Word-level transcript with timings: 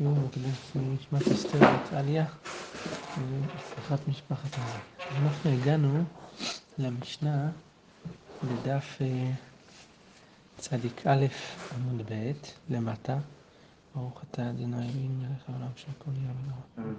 שיעור 0.00 0.14
מוקדש 0.14 0.76
לנשמת 0.76 1.28
אסתר 1.32 1.58
בת 1.58 1.92
והצלחת 3.30 4.08
משפחת 4.08 4.50
הזה. 4.52 4.78
אנחנו 5.22 5.50
הגענו 5.50 6.04
למשנה 6.78 7.50
בדף 8.44 8.98
צדיק 10.58 11.06
א' 11.06 11.26
עמוד 11.74 12.02
ב' 12.12 12.32
למטה. 12.70 13.18
ברוך 13.94 14.22
אתה 14.30 14.50
אדוני 14.50 14.76
אלוהים 14.76 15.18
מלך 15.18 15.48
העולם 15.48 15.70
של 15.76 15.92
כל 15.98 16.10
יום 16.10 16.36
ונורא. 16.76 16.92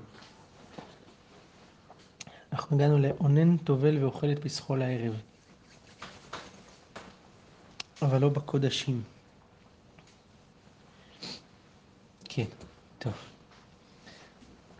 אנחנו 2.51 2.75
הגענו 2.75 2.97
לאונן 2.99 3.57
טובל 3.57 4.03
ואוכל 4.03 4.31
את 4.31 4.39
פסחו 4.43 4.75
לערב. 4.75 5.13
אבל 8.01 8.21
לא 8.21 8.29
בקודשים. 8.29 9.03
כן, 12.23 12.45
טוב. 13.01 13.13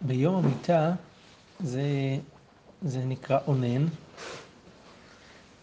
ביום 0.02 0.36
המיטה 0.36 0.94
זה, 1.60 1.84
זה 2.82 3.06
נקרא 3.06 3.40
אונן, 3.48 3.86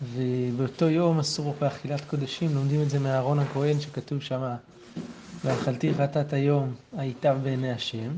ובאותו 0.03 0.89
יום 0.89 1.19
אסור 1.19 1.55
באכילת 1.61 2.01
קודשים, 2.05 2.55
לומדים 2.55 2.83
את 2.83 2.91
זה 2.91 2.99
מאהרון 2.99 3.39
הכהן 3.39 3.81
שכתוב 3.81 4.23
שם, 4.23 4.55
ואכלתי 5.45 5.95
חטאת 5.95 6.33
היום 6.33 6.75
הייתה 6.97 7.35
בעיני 7.35 7.73
השם. 7.73 8.11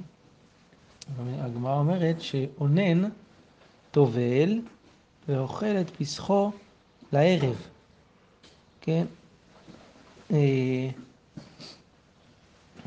הגמרא 1.39 1.75
אומרת 1.75 2.21
שאונן 2.21 3.09
טובל 3.91 4.61
ואוכל 5.29 5.77
את 5.81 5.91
פסחו 5.91 6.53
לערב. 7.13 7.57
כן? 8.81 9.05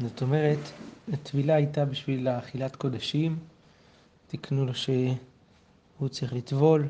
זאת 0.02 0.22
אומרת, 0.22 0.60
הטבילה 1.14 1.56
הייתה 1.56 1.86
בשביל 1.86 2.28
אכילת 2.28 2.76
קודשים, 2.76 3.40
תיקנו 4.28 4.66
לו 4.66 4.76
שהוא 4.76 6.10
צריך 6.10 6.34
לטבול, 6.34 6.88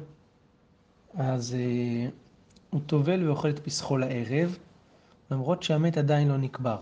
אז 1.13 1.55
uh, 1.55 2.11
הוא 2.69 2.81
טובל 2.85 3.27
ואוכל 3.27 3.49
את 3.49 3.59
פסחו 3.59 3.97
לערב, 3.97 4.57
למרות 5.31 5.63
שהמת 5.63 5.97
עדיין 5.97 6.27
לא 6.27 6.37
נקבר. 6.37 6.77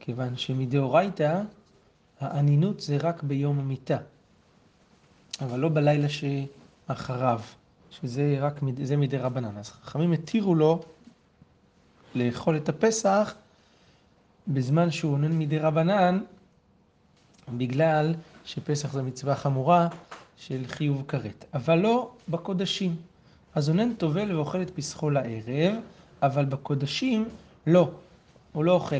כיוון 0.00 0.36
שמדאורייתא, 0.36 1.42
האנינות 2.20 2.80
זה 2.80 2.96
רק 2.96 3.22
ביום 3.22 3.58
המיטה, 3.58 3.98
אבל 5.40 5.58
לא 5.58 5.68
בלילה 5.68 6.08
שאחריו, 6.08 7.40
שזה 7.90 8.36
רק, 8.40 8.60
זה 8.82 8.96
מדי 8.96 9.18
רבנן. 9.18 9.56
אז 9.58 9.70
חכמים 9.70 10.12
התירו 10.12 10.54
לו 10.54 10.82
לאכול 12.14 12.56
את 12.56 12.68
הפסח 12.68 13.34
בזמן 14.48 14.90
שהוא 14.90 15.12
עונן 15.12 15.38
מדי 15.38 15.58
רבנן, 15.58 16.20
בגלל 17.48 18.14
שפסח 18.44 18.92
זו 18.92 19.02
מצווה 19.02 19.36
חמורה 19.36 19.88
של 20.36 20.62
חיוב 20.66 21.04
כרת, 21.08 21.44
אבל 21.54 21.78
לא 21.78 22.10
בקודשים. 22.28 22.96
אז 23.54 23.68
עונן 23.68 23.94
טובל 23.94 24.36
ואוכל 24.36 24.62
את 24.62 24.70
פסחו 24.70 25.10
לערב, 25.10 25.74
אבל 26.22 26.44
בקודשים 26.44 27.28
לא, 27.66 27.90
הוא 28.52 28.64
לא 28.64 28.72
אוכל. 28.72 28.96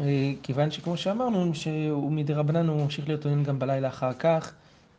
אה, 0.00 0.32
כיוון 0.42 0.70
שכמו 0.70 0.96
שאמרנו, 0.96 1.54
שהוא 1.54 2.12
מדי 2.12 2.32
רבנן 2.32 2.68
הוא 2.68 2.82
ממשיך 2.82 3.08
להיות 3.08 3.24
עונן 3.24 3.44
גם 3.44 3.58
בלילה 3.58 3.88
אחר 3.88 4.12
כך, 4.12 4.52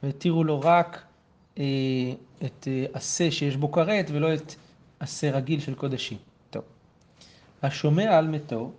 והתירו 0.03 0.43
לו 0.43 0.59
רק 0.59 1.01
אה, 1.59 1.63
את 2.45 2.67
עשה 2.93 3.25
אה, 3.25 3.31
שיש 3.31 3.55
בו 3.55 3.71
כרת 3.71 4.05
ולא 4.11 4.33
את 4.33 4.55
עשה 4.99 5.31
רגיל 5.31 5.59
של 5.59 5.75
קודשים. 5.75 6.17
טוב. 6.49 6.63
השומע 7.63 8.17
על 8.17 8.27
מתו, 8.27 8.71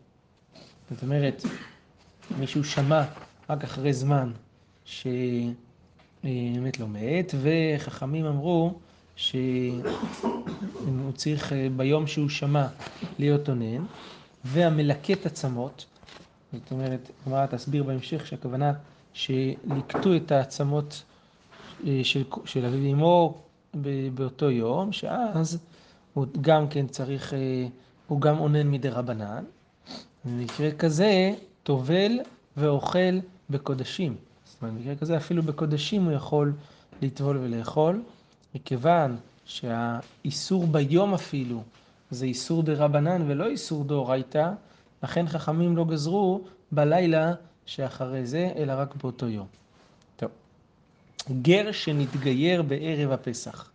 זאת 0.90 1.02
אומרת, 1.02 1.42
מישהו 2.38 2.64
שמע 2.64 3.02
רק 3.50 3.64
אחרי 3.64 3.92
זמן 3.92 4.32
שבאמת 4.84 6.80
לא 6.80 6.88
מת, 6.88 7.34
וחכמים 7.42 8.26
אמרו 8.26 8.78
שהוא 9.16 9.82
צריך 11.14 11.52
ביום 11.76 12.06
שהוא 12.06 12.28
שמע 12.28 12.66
להיות 13.18 13.48
אונן, 13.48 13.84
והמלקט 14.44 15.26
עצמות, 15.26 15.86
זאת 16.52 16.70
אומרת, 16.70 17.10
הגמרא 17.22 17.46
תסביר 17.46 17.82
בהמשך 17.82 18.26
שהכוונה 18.26 18.72
שליקטו 19.12 20.16
את 20.16 20.32
העצמות 20.32 21.02
של, 22.02 22.24
של 22.44 22.64
אביו 22.64 22.90
ואמו 22.90 23.42
באותו 24.14 24.50
יום, 24.50 24.92
שאז 24.92 25.58
הוא 26.14 26.26
גם 26.40 26.68
כן 26.68 26.86
צריך, 26.86 27.34
הוא 28.06 28.20
גם 28.20 28.38
אונן 28.38 28.70
מדי 28.70 28.88
רבנן, 28.88 29.44
במקרה 30.24 30.70
כזה, 30.72 31.34
טובל 31.62 32.12
ואוכל 32.56 33.18
בקודשים. 33.50 34.16
זאת 34.44 34.62
אומרת, 34.62 34.74
במקרה 34.74 34.96
כזה 34.96 35.16
אפילו 35.16 35.42
בקודשים 35.42 36.04
הוא 36.04 36.12
יכול 36.12 36.52
לטבול 37.02 37.36
ולאכול, 37.36 38.02
מכיוון 38.54 39.16
שהאיסור 39.44 40.66
ביום 40.66 41.14
אפילו 41.14 41.62
זה 42.10 42.24
איסור 42.26 42.62
דה 42.62 42.72
רבנן 42.74 43.30
ולא 43.30 43.46
איסור 43.46 43.84
דאורייתא, 43.84 44.50
לכן 45.02 45.28
חכמים 45.28 45.76
לא 45.76 45.84
גזרו 45.84 46.44
בלילה 46.72 47.34
שאחרי 47.66 48.26
זה, 48.26 48.50
אלא 48.56 48.72
רק 48.76 48.94
באותו 48.94 49.28
יום. 49.28 49.46
גר 51.42 51.72
שנתגייר 51.72 52.62
בערב 52.62 53.10
הפסח. 53.10 53.70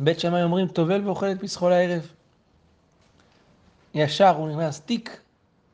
בית 0.00 0.20
שמאי 0.20 0.42
אומרים, 0.42 0.68
טובל 0.68 1.06
ואוכל 1.06 1.32
את 1.32 1.40
פסחו 1.40 1.68
לערב. 1.68 2.12
ישר 3.96 4.36
הוא 4.36 4.48
נכנס 4.48 4.80
תיק 4.80 5.20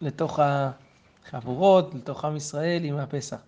לתוך 0.01 0.41
החבורות, 0.43 1.95
לתוך 1.95 2.25
עם 2.25 2.37
ישראל 2.37 2.85
עם 2.85 2.97
הפסח. 2.97 3.41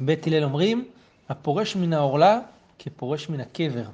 בית 0.00 0.26
הלל 0.26 0.44
אומרים, 0.44 0.88
הפורש 1.28 1.76
מן 1.76 1.92
העורלה 1.92 2.40
כפורש 2.78 3.28
מן 3.28 3.40
הקבר. 3.40 3.84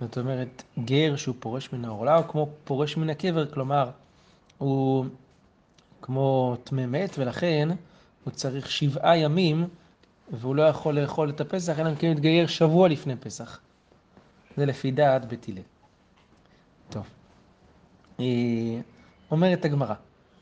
זאת 0.00 0.18
אומרת, 0.18 0.62
גר 0.84 1.16
שהוא 1.16 1.34
פורש 1.38 1.72
מן 1.72 1.84
העורלה 1.84 2.16
הוא 2.16 2.24
כמו 2.28 2.48
פורש 2.64 2.96
מן 2.96 3.10
הקבר, 3.10 3.46
כלומר, 3.46 3.90
הוא 4.58 5.06
כמו 6.02 6.56
טמא 6.64 6.86
מת, 6.86 7.18
ולכן 7.18 7.68
הוא 8.24 8.32
צריך 8.32 8.70
שבעה 8.70 9.16
ימים, 9.16 9.68
והוא 10.32 10.56
לא 10.56 10.62
יכול 10.62 11.00
לאכול 11.00 11.30
את 11.30 11.40
הפסח, 11.40 11.78
אלא 11.78 11.90
אם 11.90 11.96
כן 11.96 12.10
מתגייר 12.10 12.46
שבוע 12.46 12.88
לפני 12.88 13.16
פסח. 13.16 13.60
זה 14.56 14.66
לפי 14.66 14.90
דעת 14.90 15.24
בית 15.24 15.46
הלל. 15.48 15.62
טוב. 16.90 17.06
אומרת 19.30 19.64
הגמרא, 19.64 19.94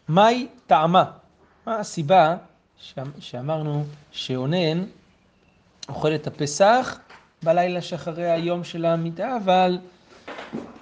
מהי 0.08 0.46
טעמה? 0.66 1.04
מה 1.66 1.76
הסיבה 1.76 2.36
שאמרנו 3.18 3.84
שאונן 4.10 4.84
אוכל 5.88 6.14
את 6.14 6.26
הפסח 6.26 6.98
בלילה 7.42 7.82
שאחרי 7.82 8.30
היום 8.30 8.64
של 8.64 8.84
המיטה, 8.84 9.36
אבל, 9.44 9.78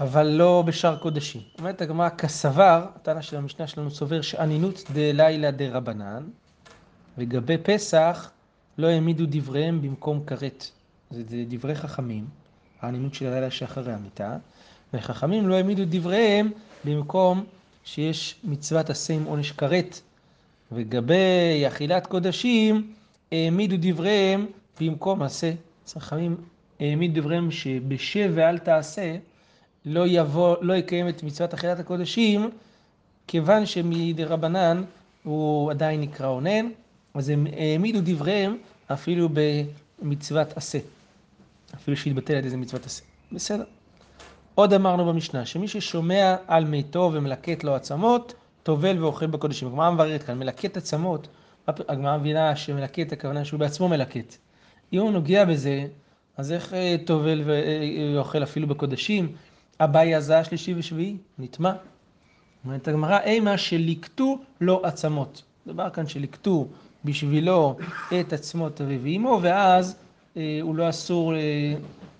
אבל 0.01 0.27
לא 0.27 0.63
בשאר 0.67 0.97
קודשים. 0.97 1.43
אומרת 1.59 1.81
הגמרא, 1.81 2.09
כסבר, 2.09 2.87
הטענה 2.97 3.23
של 3.23 3.37
המשנה 3.37 3.67
שלנו 3.67 3.91
סובר 3.91 4.21
שאנינות 4.21 4.83
דלילה 4.93 5.51
דרבנן, 5.51 6.23
לגבי 7.19 7.59
פסח 7.59 8.31
לא 8.79 8.87
העמידו 8.87 9.25
דבריהם 9.29 9.83
במקום 9.83 10.25
כרת. 10.27 10.71
זה 11.11 11.23
דברי 11.49 11.75
חכמים, 11.75 12.25
האנינות 12.81 13.15
של 13.15 13.27
הלילה 13.27 13.51
שאחרי 13.51 13.93
המיטה, 13.93 14.37
וחכמים 14.95 15.49
לא 15.49 15.55
העמידו 15.55 15.83
דבריהם 15.87 16.51
במקום 16.85 17.45
שיש 17.85 18.35
מצוות 18.45 18.91
עשה 18.91 19.15
עם 19.15 19.25
עונש 19.25 19.53
כרת. 19.53 20.01
וגבי 20.73 21.65
אכילת 21.67 22.07
קודשים 22.07 22.93
העמידו 23.33 23.77
דבריהם 23.79 24.47
במקום 24.81 25.23
עשה. 25.23 25.53
חכמים 25.89 26.37
העמידו 26.81 27.21
דבריהם 27.21 27.51
שבשב 27.51 28.33
ואל 28.35 28.59
תעשה 28.59 29.17
לא 29.85 30.07
יבוא, 30.07 30.57
לא 30.61 30.75
יקיים 30.75 31.09
את 31.09 31.23
מצוות 31.23 31.55
אכילת 31.55 31.79
הקודשים, 31.79 32.51
כיוון 33.27 33.67
שמדרבנן 33.67 34.85
הוא 35.23 35.71
עדיין 35.71 36.01
נקרא 36.01 36.27
אונן, 36.27 36.69
אז 37.15 37.29
הם 37.29 37.47
העמידו 37.57 37.99
דבריהם 38.05 38.57
אפילו 38.93 39.29
במצוות 40.03 40.57
עשה. 40.57 40.79
אפילו 41.75 41.97
שהתבטלת 41.97 42.45
איזה 42.45 42.57
מצוות 42.57 42.87
עשה. 42.87 43.03
בסדר. 43.33 43.65
עוד 44.61 44.73
אמרנו 44.73 45.05
במשנה, 45.05 45.47
שמי 45.47 45.69
ששומע 45.69 46.37
על 46.47 46.65
מיתו 46.65 47.11
ומלקט 47.15 47.65
לו 47.65 47.75
עצמות, 47.75 48.35
טובל 48.63 49.05
ואוכל 49.05 49.27
בקודשים. 49.27 49.69
הגמרא 49.69 49.91
מבררת 49.91 50.23
כאן, 50.23 50.39
מלקט 50.39 50.77
עצמות, 50.77 51.29
הגמרא 51.67 52.17
מבינה 52.19 52.57
שמלקט 52.57 53.13
הכוונה 53.13 53.45
שהוא 53.45 53.61
בעצמו 53.61 53.89
מלקט. 53.89 54.37
אם 54.93 55.01
הוא 55.01 55.11
נוגע 55.11 55.45
בזה, 55.45 55.87
אז 56.37 56.53
איך 56.53 56.75
אה, 56.75 56.97
טובל 57.05 57.43
ואוכל 57.45 58.43
אפילו 58.43 58.67
בקודשים? 58.67 59.33
אביי 59.81 60.15
הזה 60.15 60.39
השלישי 60.39 60.75
ושביעי, 60.77 61.17
נטמע. 61.39 61.73
אומרת 62.65 62.89
הגמרא, 62.89 63.19
אימה 63.21 63.59
שליקטו 63.59 64.39
לו 64.61 64.81
עצמות. 64.85 65.43
דבר 65.67 65.91
כאן 65.91 66.07
שליקטו 66.07 66.67
בשבילו 67.05 67.77
את 68.21 68.33
עצמות 68.33 68.81
אביו 68.81 69.01
ואמו, 69.03 69.39
ואז 69.43 69.97
אה, 70.37 70.59
הוא 70.63 70.77
לא 70.77 70.89
אסור 70.89 71.35
אה, 71.35 71.75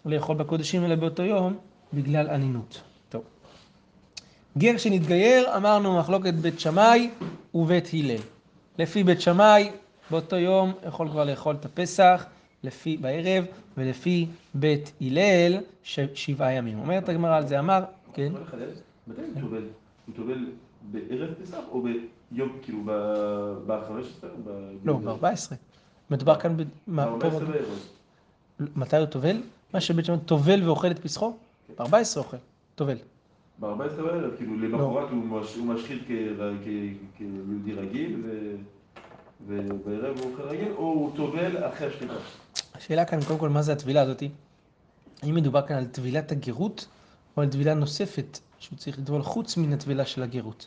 לאכול 0.07 0.37
בקודשים 0.37 0.85
אלא 0.85 0.95
באותו 0.95 1.23
יום, 1.23 1.57
בגלל 1.93 2.29
אנינות. 2.31 2.81
טוב. 3.09 3.23
גר 4.59 4.77
שנתגייר, 4.77 5.57
אמרנו 5.57 5.99
מחלוקת 5.99 6.35
בית 6.35 6.61
שמאי 6.61 7.11
ובית 7.55 7.91
הלל. 7.93 8.21
לפי 8.79 9.05
בית 9.05 9.21
שמאי, 9.21 9.71
באותו 10.11 10.37
יום 10.37 10.73
יכול 10.89 11.09
כבר 11.09 11.25
לאכול 11.25 11.55
את 11.61 11.65
הפסח, 11.65 12.27
לפי 12.65 12.97
בערב, 12.97 13.45
ולפי 13.77 14.27
בית 14.55 14.93
הלל, 15.01 15.59
שבעה 16.15 16.53
ימים. 16.53 16.79
אומרת 16.79 17.09
הגמרא 17.09 17.37
על 17.37 17.47
זה, 17.47 17.59
אמר, 17.59 17.85
כן? 18.15 18.33
מתי 19.07 19.21
הוא 19.21 19.41
טובל? 19.41 19.65
הוא 20.07 20.15
טובל 20.17 20.47
בערב 20.83 21.35
פסח 21.43 21.59
או 21.71 21.83
ביום, 21.83 22.59
כאילו, 22.63 22.79
ב-15? 23.67 24.27
לא, 24.85 24.95
ב-14. 24.95 25.55
מדובר 26.11 26.41
כאן 26.41 26.57
ב... 26.57 26.63
ב-14 26.89 27.21
בערב. 27.21 27.89
מתי 28.77 28.97
הוא 28.97 29.07
טובל? 29.07 29.43
מה 29.75 29.81
שבית 29.81 30.05
שמאי 30.05 30.19
טובל 30.19 30.63
ואוכל 30.69 30.91
את 30.91 30.99
פסחו? 30.99 31.37
ב-14 31.79 32.17
אוכל, 32.17 32.37
טובל. 32.75 32.97
ב-14 33.61 34.03
בערב, 34.03 34.37
כאילו 34.37 34.59
למחרת 34.59 35.11
הוא 35.11 35.67
משחית 35.67 36.03
כיהודי 37.17 37.73
רגיל, 37.73 38.23
ובערב 39.47 40.19
הוא 40.19 40.33
אוכל 40.33 40.43
רגיל, 40.43 40.73
או 40.73 40.83
הוא 40.83 41.17
טובל 41.17 41.69
אחרי 41.69 41.87
השחיטה? 41.87 42.15
השאלה 42.75 43.05
כאן, 43.05 43.19
קודם 43.27 43.39
כל, 43.39 43.49
מה 43.49 43.63
זה 43.63 43.73
הטבילה 43.73 44.03
הזאתי? 44.03 44.29
האם 45.23 45.35
מדובר 45.35 45.67
כאן 45.67 45.77
על 45.77 45.87
טבילת 45.87 46.33
הגרות, 46.33 46.87
או 47.37 47.43
על 47.43 47.49
טבילה 47.49 47.75
נוספת 47.75 48.39
שהוא 48.59 48.79
צריך 48.79 48.99
לטבול 48.99 49.23
חוץ 49.23 49.57
מן 49.57 49.73
הטבילה 49.73 50.07
של 50.07 50.23
הגרות? 50.23 50.67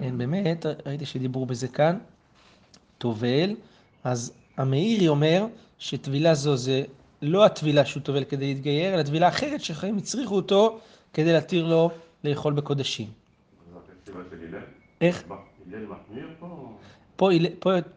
אין 0.00 0.18
באמת, 0.18 0.66
ראיתי 0.86 1.06
שדיברו 1.06 1.46
בזה 1.46 1.68
כאן, 1.68 1.98
טובל, 2.98 3.54
אז 4.04 4.32
המאירי 4.56 5.08
אומר 5.08 5.46
שטבילה 5.78 6.34
זו 6.34 6.56
זה 6.56 6.82
לא 7.22 7.44
הטבילה 7.44 7.84
שהוא 7.84 8.02
טובל 8.02 8.24
כדי 8.24 8.54
להתגייר, 8.54 8.94
אלא 8.94 9.02
טבילה 9.02 9.28
אחרת 9.28 9.60
שחיים 9.60 9.96
הצריכו 9.96 10.36
אותו 10.36 10.80
כדי 11.12 11.32
להתיר 11.32 11.66
לו 11.66 11.90
לאכול 12.24 12.52
בקודשים. 12.52 13.08
איך? 15.00 15.24
פה 17.16 17.32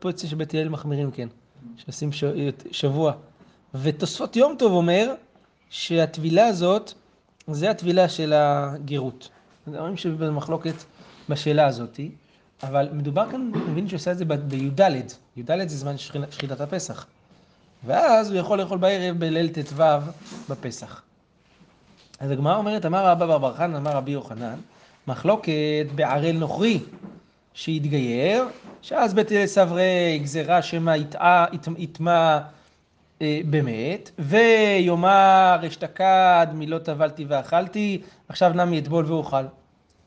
יוצא 0.05 0.27
שבית 0.27 0.53
הלל 0.53 0.69
מחמירים, 0.69 1.11
כן. 1.11 1.27
שעושים 1.77 2.09
שבוע. 2.71 3.13
ותוספות 3.75 4.35
יום 4.35 4.55
טוב 4.59 4.73
אומר 4.73 5.13
שהטבילה 5.69 6.45
הזאת, 6.45 6.93
זה 7.47 7.71
הטבילה 7.71 8.09
של 8.09 8.33
הגרות. 8.35 9.29
אומרים 9.67 9.97
שזה 9.97 10.31
מחלוקת 10.31 10.75
בשאלה 11.29 11.67
הזאת, 11.67 11.99
אבל 12.63 12.89
מדובר 12.93 13.31
כאן, 13.31 13.51
מבין 13.69 13.89
שעושה 13.89 14.11
את 14.11 14.17
זה 14.17 14.25
בי"ד, 14.25 14.79
י"ד 15.37 15.67
זה 15.67 15.77
זמן 15.77 15.97
שחיטת 15.97 16.61
הפסח. 16.61 17.07
ואז 17.85 18.31
הוא 18.31 18.39
יכול 18.39 18.57
לאכול 18.57 18.77
בערב 18.77 19.19
בליל 19.19 19.49
ט"ו 19.49 19.83
בפסח. 20.49 21.01
אז 22.19 22.31
הגמרא 22.31 22.55
אומרת, 22.55 22.85
אמר 22.85 23.05
רבא 23.05 23.25
בר 23.25 23.37
בר 23.37 23.53
חנן, 23.53 23.75
אמר 23.75 23.91
רבי 23.91 24.11
יוחנן, 24.11 24.59
מחלוקת 25.07 25.85
בערל 25.95 26.31
נוכרי 26.31 26.79
שהתגייר, 27.53 28.45
שאז 28.81 29.13
בית 29.13 29.27
סברי 29.45 30.19
גזירה 30.23 30.61
שמא 30.61 30.95
יטמע 31.77 32.39
אה, 33.21 33.41
באמת, 33.45 34.11
ויאמר 34.19 35.59
אשתקד 35.67 36.47
מלא 36.53 36.77
טבלתי 36.77 37.25
ואכלתי, 37.27 38.01
עכשיו 38.29 38.53
נמי 38.53 38.79
אטבול 38.79 39.05
ואוכל. 39.05 39.43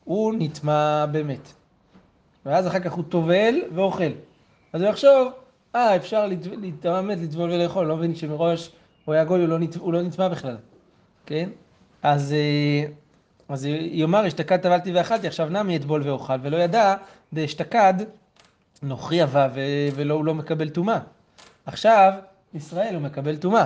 הוא 0.03 0.33
נטמע 0.37 1.05
באמת. 1.05 1.53
ואז 2.45 2.67
אחר 2.67 2.79
כך 2.79 2.93
הוא 2.93 3.03
טובל 3.09 3.55
ואוכל. 3.75 4.11
אז 4.73 4.81
הוא 4.81 4.89
יחשוב, 4.89 5.31
אה, 5.75 5.95
אפשר 5.95 6.27
להתאמת, 6.27 7.17
לטבול 7.17 7.51
ולאכול, 7.51 7.85
לא 7.85 7.97
מבין 7.97 8.15
שמראש 8.15 8.71
הוא 9.05 9.13
היה 9.13 9.23
גוי, 9.23 9.39
הוא 9.39 9.49
לא, 9.49 9.57
הוא 9.79 9.93
לא 9.93 10.01
נטמע 10.01 10.27
בכלל, 10.27 10.57
כן? 11.25 11.49
אז, 12.03 12.33
אה, 12.33 12.89
אז 13.49 13.65
יאמר, 13.65 14.27
אשתקד 14.27 14.57
טבלתי 14.57 14.93
ואכלתי, 14.93 15.27
עכשיו 15.27 15.49
נמי 15.49 15.77
אטבול 15.77 16.01
ואוכל, 16.03 16.33
ולא 16.41 16.57
ידע, 16.57 16.95
דאשתקד 17.33 17.93
נוכרי 18.83 19.23
אבה 19.23 19.47
ולא, 19.95 20.13
הוא 20.13 20.25
לא 20.25 20.33
מקבל 20.33 20.69
טומאה. 20.69 20.99
עכשיו, 21.65 22.13
ישראל 22.53 22.95
הוא 22.95 23.01
מקבל 23.01 23.37
טומאה. 23.37 23.65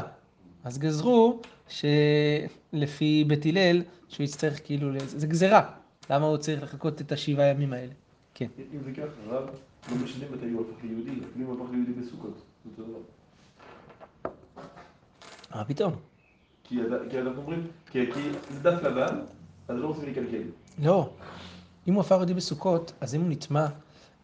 אז 0.64 0.78
גזרו 0.78 1.40
שלפי 1.68 3.24
בית 3.28 3.46
הלל, 3.46 3.82
שהוא 4.10 4.24
יצטרך 4.24 4.60
כאילו, 4.64 4.90
זה 5.06 5.28
גזירה. 5.28 5.62
למה 6.10 6.26
הוא 6.26 6.38
צריך 6.38 6.64
לחכות 6.64 7.02
את 7.02 7.12
השבעה 7.12 7.48
ימים 7.48 7.74
האלה? 7.74 7.92
כן. 8.34 8.48
אם 8.74 8.80
זה 8.84 8.92
ככה, 8.92 9.36
רב 9.36 9.50
לא 9.90 9.98
משנה 10.04 10.26
מתי 10.32 10.50
הוא 10.50 10.62
הפך 10.62 10.84
ליהודי, 10.84 11.12
אפילו 11.12 11.46
אם 11.46 11.58
הוא 11.58 11.64
הפך 11.66 11.72
ליהודי 11.72 11.94
בסוכות. 11.94 12.42
מה 15.56 15.66
פתאום? 15.66 15.94
כי 16.64 16.80
אנחנו 17.20 17.42
אומרים, 17.42 17.68
כי 17.92 18.12
זה 18.52 18.60
דף 18.62 18.84
לבן, 18.84 19.20
אז 19.68 19.78
לא 19.78 19.88
רוצים 19.88 20.10
לקלקל. 20.10 20.44
לא. 20.80 21.10
אם 21.88 21.94
הוא 21.94 22.02
הפך 22.02 22.12
ליהודי 22.12 22.34
בסוכות, 22.34 22.94
אז 23.02 23.16
אם 23.16 23.22
הוא 23.22 23.30
נטמע 23.30 23.68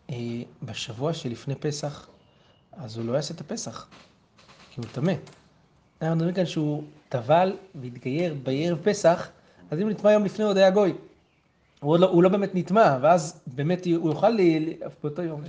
אה, 0.09 0.15
בשבוע 0.63 1.13
שלפני 1.13 1.55
פסח, 1.55 2.07
אז 2.71 2.97
הוא 2.97 3.05
לא 3.05 3.13
יעשה 3.13 3.33
את 3.33 3.41
הפסח, 3.41 3.87
כי 4.71 4.81
הוא 4.81 4.89
טמא. 4.91 5.13
אנחנו 6.01 6.15
מדברים 6.15 6.35
כאן 6.35 6.45
שהוא 6.45 6.83
טבל 7.09 7.57
והתגייר 7.75 8.35
בערב 8.43 8.79
פסח, 8.83 9.29
אז 9.71 9.79
אם 9.79 9.83
הוא 9.83 9.91
נטמע 9.91 10.11
יום 10.11 10.25
לפני 10.25 10.45
עוד 10.45 10.57
היה 10.57 10.69
גוי. 10.69 10.93
הוא 11.79 11.97
לא, 11.97 12.07
הוא 12.07 12.23
לא 12.23 12.29
באמת 12.29 12.55
נטמע, 12.55 12.97
ואז 13.01 13.41
באמת 13.47 13.85
הוא 13.85 14.09
יוכל 14.09 14.29
לי, 14.29 14.77
באותו 15.03 15.21
יום. 15.21 15.41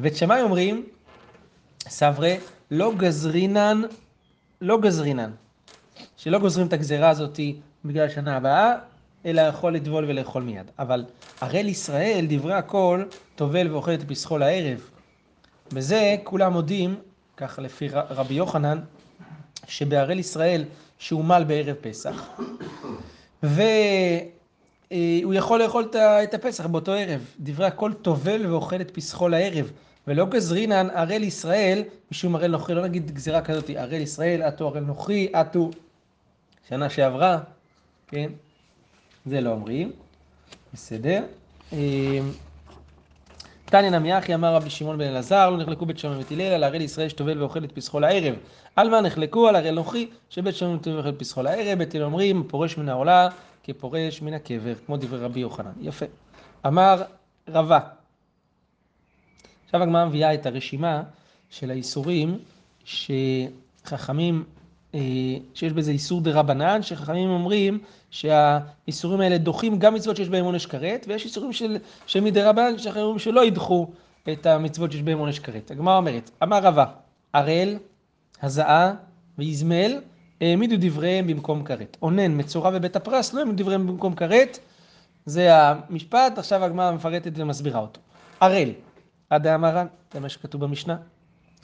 ואת 0.00 0.16
שמאי 0.16 0.42
אומרים, 0.42 0.86
סברי, 1.88 2.36
לא 2.70 2.92
גזרינן, 2.96 3.82
לא 4.60 4.80
גזרינן. 4.80 5.30
שלא 6.16 6.38
גוזרים 6.38 6.66
את 6.66 6.72
הגזירה 6.72 7.08
הזאת 7.08 7.40
בגלל 7.84 8.06
השנה 8.06 8.36
הבאה, 8.36 8.74
אלא 9.26 9.40
יכול 9.40 9.74
לטבול 9.74 10.04
ולאכול 10.04 10.42
מיד. 10.42 10.70
אבל 10.78 11.04
הראל 11.40 11.68
ישראל, 11.68 12.26
דברי 12.28 12.54
הכל, 12.54 13.04
טובל 13.36 13.72
ואוכל 13.72 13.94
את 13.94 14.02
פסחו 14.08 14.38
לערב. 14.38 14.80
בזה 15.72 16.16
כולם 16.24 16.52
מודים, 16.52 16.96
ככה 17.36 17.62
לפי 17.62 17.88
רבי 17.92 18.34
יוחנן, 18.34 18.80
שבהראל 19.68 20.18
ישראל 20.18 20.64
שהומל 20.98 21.44
בערב 21.46 21.76
פסח, 21.80 22.30
והוא 24.90 25.34
יכול 25.34 25.62
לאכול 25.62 25.90
את 25.96 26.34
הפסח 26.34 26.66
באותו 26.66 26.92
ערב. 26.92 27.20
דברי 27.40 27.66
הכל 27.66 27.92
טובל 27.92 28.46
ואוכל 28.46 28.80
את 28.80 28.90
פסחו 28.90 29.28
לערב. 29.28 29.70
ולא 30.06 30.26
גזרינן 30.26 30.90
ערל 30.90 31.22
ישראל, 31.22 31.82
משום 32.10 32.36
ערל 32.36 32.50
נוכרי, 32.50 32.74
לא 32.74 32.82
נגיד 32.82 33.10
גזירה 33.10 33.42
כזאת, 33.42 33.70
ערל 33.70 34.00
ישראל, 34.00 34.42
עטו 34.42 34.68
ערל 34.68 34.80
נוכרי, 34.80 35.28
עטו 35.32 35.70
שנה 36.68 36.90
שעברה, 36.90 37.38
כן? 38.08 38.30
זה 39.26 39.40
לא 39.40 39.50
אומרים, 39.50 39.92
בסדר. 40.74 41.22
תניא 43.66 43.90
נמי 43.90 44.18
אחי 44.18 44.34
אמר 44.34 44.54
רבי 44.54 44.70
שמעון 44.70 44.98
בן 44.98 45.04
אלעזר, 45.04 45.50
לא 45.50 45.56
נחלקו 45.56 45.86
בית 45.86 45.98
שמעון 45.98 46.16
ובית 46.16 46.30
הלל, 46.30 46.52
על 46.52 46.64
הראל 46.64 46.80
ישראל 46.80 47.08
שטובל 47.08 47.42
ואוכל 47.42 47.64
את 47.64 47.72
פסחו 47.72 48.00
לערב. 48.00 48.34
על 48.76 48.90
מה 48.90 49.00
נחלקו? 49.00 49.48
על 49.48 49.56
הראל 49.56 49.74
נוכרי, 49.74 50.08
שבית 50.30 50.54
שמעון 50.54 50.78
טובל 50.78 50.96
ואוכל 50.96 51.08
את 51.08 51.18
פסחו 51.18 51.42
לערב, 51.42 51.78
בית 51.78 51.94
הלל 51.94 52.04
אומרים, 52.04 52.44
פורש 52.48 52.78
מן 52.78 52.88
העולה 52.88 53.28
כפורש 53.64 54.22
מן 54.22 54.34
הקבר, 54.34 54.74
כמו 54.86 54.96
דברי 54.96 55.20
רבי 55.20 55.40
יוחנן. 55.40 55.72
יפה. 55.80 56.06
אמר 56.66 57.02
רבה. 57.48 57.78
עכשיו 59.64 59.82
הגמרא 59.82 60.04
מביאה 60.04 60.34
את 60.34 60.46
הרשימה 60.46 61.02
של 61.50 61.70
האיסורים 61.70 62.38
שחכמים 62.84 64.44
שיש 65.54 65.72
בזה 65.72 65.90
איסור 65.90 66.20
דה 66.20 66.30
רבנן, 66.30 66.82
שחכמים 66.82 67.28
אומרים 67.30 67.78
שהאיסורים 68.10 69.20
האלה 69.20 69.38
דוחים 69.38 69.78
גם 69.78 69.94
מצוות 69.94 70.16
שיש 70.16 70.28
בהם 70.28 70.44
עונש 70.44 70.66
כרת, 70.66 71.06
ויש 71.08 71.24
איסורים 71.24 71.52
של, 71.52 71.78
של 72.06 72.20
מדה 72.20 72.50
רבנן 72.50 72.78
שחכמים 72.78 73.04
אומרים 73.04 73.18
שלא 73.18 73.44
ידחו 73.44 73.88
את 74.32 74.46
המצוות 74.46 74.92
שיש 74.92 75.02
בהם 75.02 75.18
עונש 75.18 75.38
כרת. 75.38 75.70
הגמרא 75.70 75.96
אומרת, 75.96 76.30
אמר 76.42 76.58
רבה, 76.62 76.84
ערל, 77.32 77.78
הזעה 78.42 78.92
ואיזמל 79.38 80.00
העמידו 80.40 80.76
דבריהם 80.78 81.26
במקום 81.26 81.64
כרת. 81.64 81.96
אונן, 82.02 82.40
מצורע 82.40 82.70
ובית 82.74 82.96
הפרס 82.96 83.34
לא 83.34 83.40
העמידו 83.40 83.62
דבריהם 83.62 83.86
במקום 83.86 84.14
כרת, 84.14 84.58
זה 85.26 85.48
המשפט, 85.54 86.38
עכשיו 86.38 86.64
הגמרא 86.64 86.92
מפרטת 86.92 87.32
ומסבירה 87.34 87.80
אותו. 87.80 88.00
ערל, 88.40 88.70
עד 89.30 89.46
האמרן, 89.46 89.86
זה 90.12 90.20
מה 90.20 90.28
שכתוב 90.28 90.64
במשנה. 90.64 90.96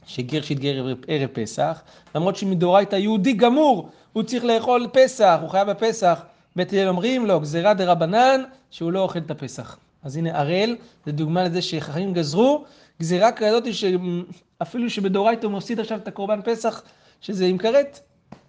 שגר 0.06 0.42
שהתגייר 0.42 0.96
ערב 1.06 1.28
פסח, 1.32 1.82
למרות 2.14 2.36
שמדאורייתא 2.36 2.96
יהודי 2.96 3.32
גמור, 3.32 3.88
הוא 4.12 4.22
צריך 4.22 4.44
לאכול 4.44 4.86
פסח, 4.92 5.38
הוא 5.40 5.48
חייב 5.50 5.70
בפסח. 5.70 6.22
בית 6.56 6.72
הלל 6.72 6.88
אומרים 6.88 7.26
לו, 7.26 7.40
גזירה 7.40 7.74
דה 7.74 7.92
רבנן, 7.92 8.42
שהוא 8.70 8.92
לא 8.92 9.00
אוכל 9.00 9.18
את 9.18 9.30
הפסח. 9.30 9.78
אז 10.02 10.16
הנה 10.16 10.38
הראל, 10.38 10.76
זה 11.06 11.12
דוגמה 11.12 11.44
לזה 11.44 11.62
שחכמים 11.62 12.12
גזרו, 12.12 12.64
גזירה 13.00 13.32
כזאת 13.32 13.64
שאפילו 13.74 14.90
שבדאורייתא 14.90 15.46
הוא 15.46 15.52
מפסיד 15.52 15.80
עכשיו 15.80 15.98
את 15.98 16.08
הקורבן 16.08 16.40
פסח, 16.44 16.82
שזה 17.20 17.46
עם 17.46 17.58
כרת, 17.58 18.00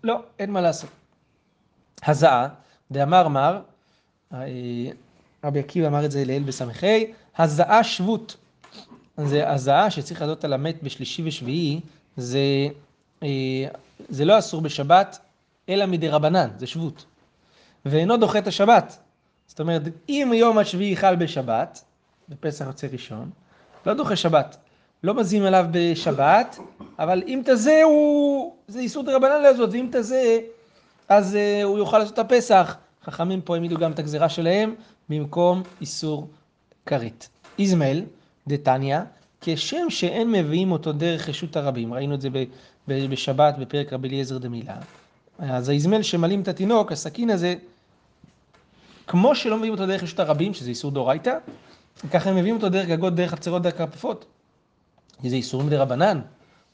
לא, 0.03 0.19
אין 0.39 0.51
מה 0.51 0.61
לעשות. 0.61 0.89
הזעה, 2.05 2.47
דאמר 2.91 3.27
מר, 3.27 3.61
אה, 4.33 4.37
רבי 5.43 5.59
עקיבא 5.59 5.87
אמר 5.87 6.05
את 6.05 6.11
זה 6.11 6.25
לאל 6.25 6.43
בס"ה, 6.43 6.65
הזעה 7.37 7.83
שבות. 7.83 8.37
זה 9.17 9.51
הזעה 9.51 9.91
שצריך 9.91 10.21
לעשות 10.21 10.43
על 10.43 10.53
המת 10.53 10.83
בשלישי 10.83 11.23
ושביעי, 11.25 11.79
זה, 12.17 12.39
אה, 13.23 13.27
זה 14.09 14.25
לא 14.25 14.39
אסור 14.39 14.61
בשבת, 14.61 15.19
אלא 15.69 15.85
מדי 15.85 16.09
רבנן, 16.09 16.49
זה 16.57 16.67
שבות. 16.67 17.05
ואינו 17.85 18.17
דוחה 18.17 18.39
את 18.39 18.47
השבת. 18.47 18.97
זאת 19.47 19.59
אומרת, 19.59 19.81
אם 20.09 20.31
יום 20.35 20.57
השביעי 20.57 20.97
חל 20.97 21.15
בשבת, 21.15 21.83
בפסח 22.29 22.65
יוצא 22.65 22.87
ראשון, 22.91 23.29
לא 23.85 23.93
דוחה 23.93 24.15
שבת, 24.15 24.57
לא 25.03 25.13
מזים 25.13 25.43
עליו 25.43 25.65
בשבת, 25.71 26.57
אבל 26.99 27.23
אם 27.27 27.41
תזה 27.45 27.81
הוא, 27.83 28.55
זה 28.67 28.79
איסור 28.79 29.03
דרבנן 29.03 29.41
לעשות, 29.41 29.69
ואם 29.73 29.89
תזה, 29.91 30.39
אז 31.09 31.33
uh, 31.33 31.63
הוא 31.63 31.77
יוכל 31.77 31.97
לעשות 31.97 32.13
את 32.13 32.19
הפסח. 32.19 32.77
חכמים 33.03 33.41
פה 33.41 33.53
העמידו 33.53 33.77
גם 33.77 33.91
את 33.91 33.99
הגזירה 33.99 34.29
שלהם, 34.29 34.75
במקום 35.09 35.63
איסור 35.81 36.27
כרת. 36.85 37.27
איזמל, 37.59 38.03
דתניא, 38.47 38.99
כשם 39.41 39.89
שאין 39.89 40.31
מביאים 40.31 40.71
אותו 40.71 40.91
דרך 40.91 41.29
רשות 41.29 41.57
הרבים, 41.57 41.93
ראינו 41.93 42.15
את 42.15 42.21
זה 42.21 42.29
בשבת 42.87 43.57
בפרק 43.57 43.93
רבי 43.93 44.07
אליעזר 44.07 44.37
דמילה. 44.37 44.75
אז 45.39 45.69
האיזמל 45.69 46.01
שמלאים 46.01 46.41
את 46.41 46.47
התינוק, 46.47 46.91
הסכין 46.91 47.29
הזה, 47.29 47.55
כמו 49.07 49.35
שלא 49.35 49.57
מביאים 49.57 49.73
אותו 49.73 49.85
דרך 49.85 50.03
רשות 50.03 50.19
הרבים, 50.19 50.53
שזה 50.53 50.69
איסור 50.69 50.91
דאורייתא, 50.91 51.37
ככה 52.11 52.29
הם 52.29 52.35
מביאים 52.35 52.55
אותו 52.55 52.69
דרך 52.69 52.87
גגות, 52.87 53.15
דרך 53.15 53.31
חצרות, 53.31 53.61
דרך 53.61 53.77
כרפפות. 53.77 54.25
זה 55.23 55.35
איסורים 55.35 55.69
דרבנן 55.69 56.21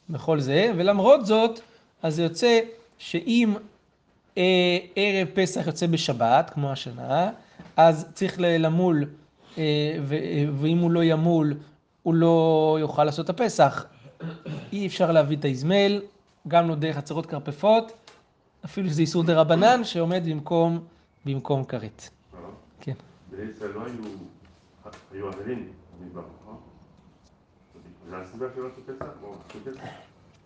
בכל 0.10 0.40
זה, 0.40 0.72
ולמרות 0.78 1.26
זאת, 1.26 1.60
אז 2.04 2.16
זה 2.16 2.24
יוצא 2.24 2.60
שאם 2.98 3.54
אה, 4.38 4.78
ערב 4.96 5.28
פסח 5.34 5.68
יוצא 5.68 5.88
בשבת, 5.88 6.50
כמו 6.54 6.72
השנה, 6.72 7.32
אז 7.78 8.06
צריך 8.14 8.36
למול, 8.40 9.06
ואם 10.62 10.78
הוא 10.78 10.92
לא 10.92 11.04
ימול, 11.04 11.54
הוא 12.04 12.14
לא 12.14 12.78
יוכל 12.80 13.04
לעשות 13.04 13.26
את 13.26 13.30
הפסח. 13.30 13.86
אי 14.74 14.88
אפשר 14.88 15.12
להביא 15.12 15.38
את 15.38 15.46
האזמל, 15.46 16.02
גם 16.48 16.70
לא 16.70 16.76
דרך 16.76 16.98
הצהרות 16.98 17.26
כרפפות, 17.26 17.92
אפילו 18.66 18.90
שזה 18.90 19.02
איסור 19.02 19.24
דה 19.24 19.42
רבנן 19.42 19.84
שעומד 19.84 20.24
במקום, 20.26 20.80
במקום 21.26 21.64
כרת. 21.64 22.10
כן. 22.82 22.94
בעצם 23.32 23.66
לא 23.76 23.86
היו, 23.86 24.04
היו 25.12 25.32
במדבר, 26.00 26.22
נכון? 26.42 26.58
עשו 28.72 28.82
פסח? 28.86 29.06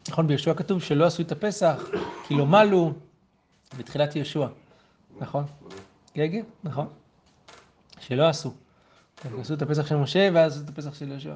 נכון, 0.09 0.27
ביהושע 0.27 0.53
כתוב 0.53 0.81
שלא 0.81 1.05
עשו 1.05 1.21
את 1.21 1.31
הפסח, 1.31 1.89
כי 2.27 2.35
לא 2.35 2.45
מלו 2.45 2.93
בתחילת 3.77 4.15
יהושע, 4.15 4.47
נכון? 5.19 5.43
גגה, 6.17 6.39
נכון. 6.63 6.87
שלא 7.99 8.29
עשו. 8.29 8.53
הם 9.23 9.39
עשו 9.39 9.53
את 9.53 9.61
הפסח 9.61 9.87
של 9.87 9.95
משה 9.95 10.29
ואז 10.33 10.53
עשו 10.53 10.63
את 10.63 10.69
הפסח 10.69 10.93
של 10.93 11.11
יהושע. 11.11 11.35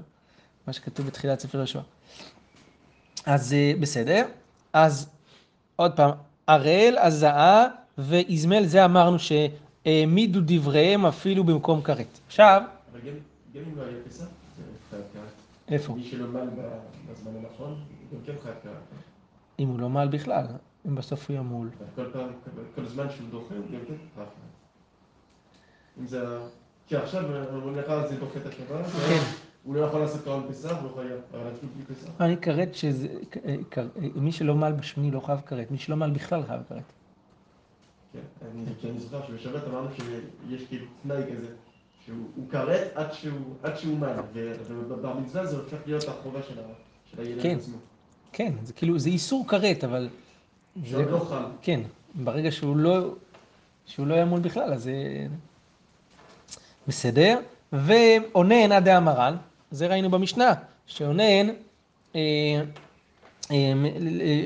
מה 0.67 0.73
שכתוב 0.73 1.07
בתחילת 1.07 1.39
ספר 1.39 1.57
יהושע. 1.57 1.79
אז 3.25 3.53
אה, 3.53 3.73
בסדר. 3.79 4.25
אז 4.73 5.09
עוד 5.75 5.95
פעם, 5.95 6.11
הראל, 6.47 6.97
הזעה 6.97 7.65
ואיזמל, 7.97 8.65
זה 8.65 8.85
אמרנו 8.85 9.17
שהעמידו 9.19 10.39
דבריהם 10.45 11.05
אפילו 11.05 11.43
במקום 11.43 11.81
כרת. 11.81 12.19
עכשיו... 12.27 12.61
אבל 12.91 12.99
גם 13.53 13.61
אם 13.71 13.77
לא 13.77 13.83
היה 13.83 13.97
פסח, 14.07 14.25
זה. 14.91 14.97
איפה? 15.67 15.93
מי 15.93 16.03
שלא 16.03 16.27
מל 16.27 16.47
בזמן 17.11 17.31
הנכון, 17.35 17.83
גם 18.13 18.19
כן 18.25 18.33
חייב 18.43 18.55
כרת. 18.63 18.73
אם 19.59 19.67
הוא 19.67 19.79
לא 19.79 19.89
מל 19.89 20.07
בכלל, 20.07 20.45
אם 20.87 20.95
בסוף 20.95 21.29
הוא 21.29 21.37
ימול. 21.37 21.69
כל 22.75 22.85
זמן 22.85 23.09
שהוא 23.09 23.29
דוחה, 23.29 23.55
הוא 23.55 23.65
גם 23.65 23.79
כן 23.87 23.93
חייב 23.93 23.99
כרת. 24.15 24.27
אם 25.99 26.07
זה... 26.07 26.39
כי 26.87 26.95
עכשיו, 26.95 27.23
הוא 27.63 27.71
נראה 27.71 28.07
זה 28.07 28.15
דוחה 28.15 28.39
את 28.39 28.45
השבת. 28.45 28.85
הוא 29.63 29.75
לא 29.75 29.81
יכול 29.81 29.99
לעשות 29.99 30.23
קרן 30.23 30.41
פסח, 30.49 30.77
הוא 30.81 30.89
יכול 30.89 31.05
לעשות 31.33 31.63
בלי 31.75 31.95
פסח. 31.95 32.09
אני 32.19 32.37
כרת 32.37 32.75
שזה, 32.75 33.07
מי 34.15 34.31
שלא 34.31 34.55
מל 34.55 34.71
בשמיני 34.71 35.11
לא 35.11 35.19
חייב 35.19 35.39
כרת, 35.45 35.71
מי 35.71 35.77
שלא 35.77 35.95
מל 35.95 36.09
בכלל 36.09 36.43
חייב 36.47 36.61
כרת. 36.69 36.83
כן, 38.13 38.19
אני 38.89 38.99
זוכר 38.99 39.27
שבשבת 39.27 39.63
אמרנו 39.67 39.87
שיש 39.95 40.65
כאילו 40.67 40.85
תנאי 41.03 41.23
כזה, 41.23 41.47
שהוא 42.05 42.49
כרת 42.49 42.91
עד 43.63 43.77
שהוא 43.77 43.97
מל, 43.97 44.13
ובבר 44.69 45.13
מצווה 45.13 45.45
זה 45.45 45.57
הופך 45.57 45.77
להיות 45.85 46.03
החובה 46.03 46.39
של 47.11 47.21
הילד 47.21 47.41
כן. 47.41 47.55
עצמו. 47.55 47.77
כן, 48.31 48.53
זה 48.63 48.73
כאילו, 48.73 48.99
זה 48.99 49.09
איסור 49.09 49.47
כרת, 49.47 49.83
אבל... 49.83 50.09
שעוד 50.83 51.09
לא 51.09 51.19
חל. 51.19 51.43
כן, 51.61 51.81
ברגע 52.15 52.51
שהוא 52.51 52.77
לא, 52.77 53.13
שהוא 53.85 54.07
לא 54.07 54.15
ימול 54.15 54.39
בכלל, 54.39 54.73
אז 54.73 54.83
זה... 54.83 55.27
בסדר. 56.87 57.39
ואונן 57.73 58.71
עד 58.71 58.85
דאמרן, 58.85 59.35
זה 59.71 59.87
ראינו 59.87 60.09
במשנה, 60.09 60.53
שאונן, 60.85 61.49
אה, 62.15 62.61
אה, 63.51 63.73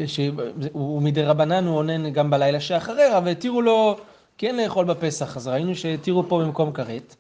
שהוא 0.08 1.02
מדי 1.02 1.24
רבנן, 1.24 1.66
הוא 1.66 1.78
אונן 1.78 2.14
גם 2.14 2.30
בלילה 2.30 2.60
שאחריה, 2.60 3.20
והתירו 3.26 3.62
לו 3.62 3.98
כן 4.38 4.56
לאכול 4.56 4.86
בפסח, 4.86 5.38
אז 5.38 5.48
ראינו 5.48 5.76
שהתירו 5.76 6.24
פה 6.30 6.42
במקום 6.46 6.72
כרת. 6.72 7.16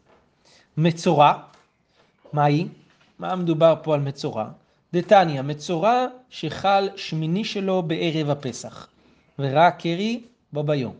מצורע, 0.77 1.33
מה 2.33 2.43
היא? 2.43 2.67
מה 3.19 3.35
מדובר 3.35 3.75
פה 3.83 3.93
על 3.93 3.99
מצורע? 3.99 4.45
דתניא, 4.93 5.41
מצורע 5.41 6.05
שחל 6.29 6.89
שמיני 6.95 7.45
שלו 7.45 7.83
בערב 7.83 8.29
הפסח, 8.29 8.87
וראה 9.39 9.71
קרי 9.71 10.21
בו 10.53 10.63
ביום. 10.63 10.93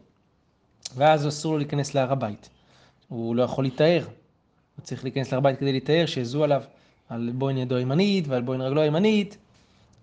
ואז 0.96 1.28
אסור 1.28 1.52
לו 1.52 1.58
להיכנס 1.58 1.96
להר 1.96 2.12
הבית. 2.12 2.50
הוא 3.12 3.36
לא 3.36 3.44
יכול 3.44 3.64
להיטהר. 3.64 4.04
הוא 4.76 4.84
צריך 4.84 5.04
להיכנס 5.04 5.32
להר 5.32 5.38
הבית 5.38 5.60
כדי 5.60 5.72
להיטהר, 5.72 6.06
שיעזו 6.06 6.44
עליו 6.44 6.62
על 7.10 7.32
בוין 7.34 7.58
ידו 7.58 7.76
הימנית 7.76 8.26
ועל 8.28 8.42
בוין 8.42 8.62
רגלו 8.62 8.82
הימנית. 8.82 9.38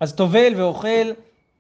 אז 0.01 0.15
טובל 0.15 0.53
ואוכל 0.57 1.11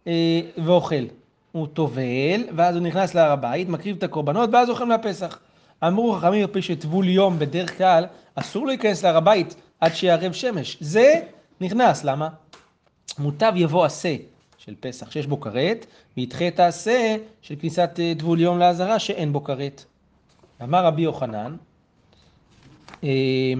אה, 0.06 0.40
ואוכל. 0.64 1.04
הוא 1.52 1.66
טובל, 1.66 2.44
ואז 2.56 2.76
הוא 2.76 2.84
נכנס 2.84 3.14
להר 3.14 3.30
הבית, 3.30 3.68
מקריב 3.68 3.96
את 3.96 4.02
הקורבנות, 4.02 4.50
ואז 4.52 4.70
אוכל 4.70 4.84
מהפסח. 4.84 5.38
אמרו 5.86 6.12
חכמים 6.12 6.46
בפי 6.46 6.62
שטבול 6.62 7.08
יום 7.08 7.38
בדרך 7.38 7.78
כלל, 7.78 8.06
אסור 8.34 8.66
להיכנס 8.66 9.04
להר 9.04 9.16
הבית 9.16 9.54
עד 9.80 9.94
שיערב 9.94 10.32
שמש. 10.32 10.76
זה 10.80 11.20
נכנס, 11.60 12.04
למה? 12.04 12.28
מוטב 13.18 13.52
יבוא 13.56 13.84
עשה 13.84 14.16
של 14.58 14.74
פסח 14.80 15.10
שיש 15.10 15.26
בו 15.26 15.40
כרת, 15.40 15.86
וידחה 16.16 16.48
את 16.48 16.60
העשה 16.60 17.16
של 17.42 17.54
כניסת 17.60 17.90
אה, 17.98 18.12
טבול 18.18 18.40
יום 18.40 18.58
לעזרה 18.58 18.98
שאין 18.98 19.32
בו 19.32 19.44
כרת. 19.44 19.84
אמר 20.62 20.84
רבי 20.84 21.02
יוחנן, 21.02 21.56
אה, 23.04 23.52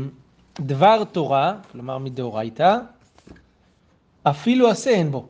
דבר 0.61 1.05
תורה, 1.05 1.55
כלומר 1.73 1.99
מדאורייתא, 1.99 2.77
אפילו 4.23 4.71
עשה 4.71 4.91
אין 4.91 5.11
בו. 5.11 5.27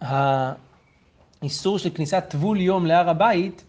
האיסור 0.00 1.78
של 1.78 1.90
כניסת 1.94 2.24
טבול 2.28 2.60
יום 2.60 2.86
להר 2.86 3.10
הבית, 3.10 3.64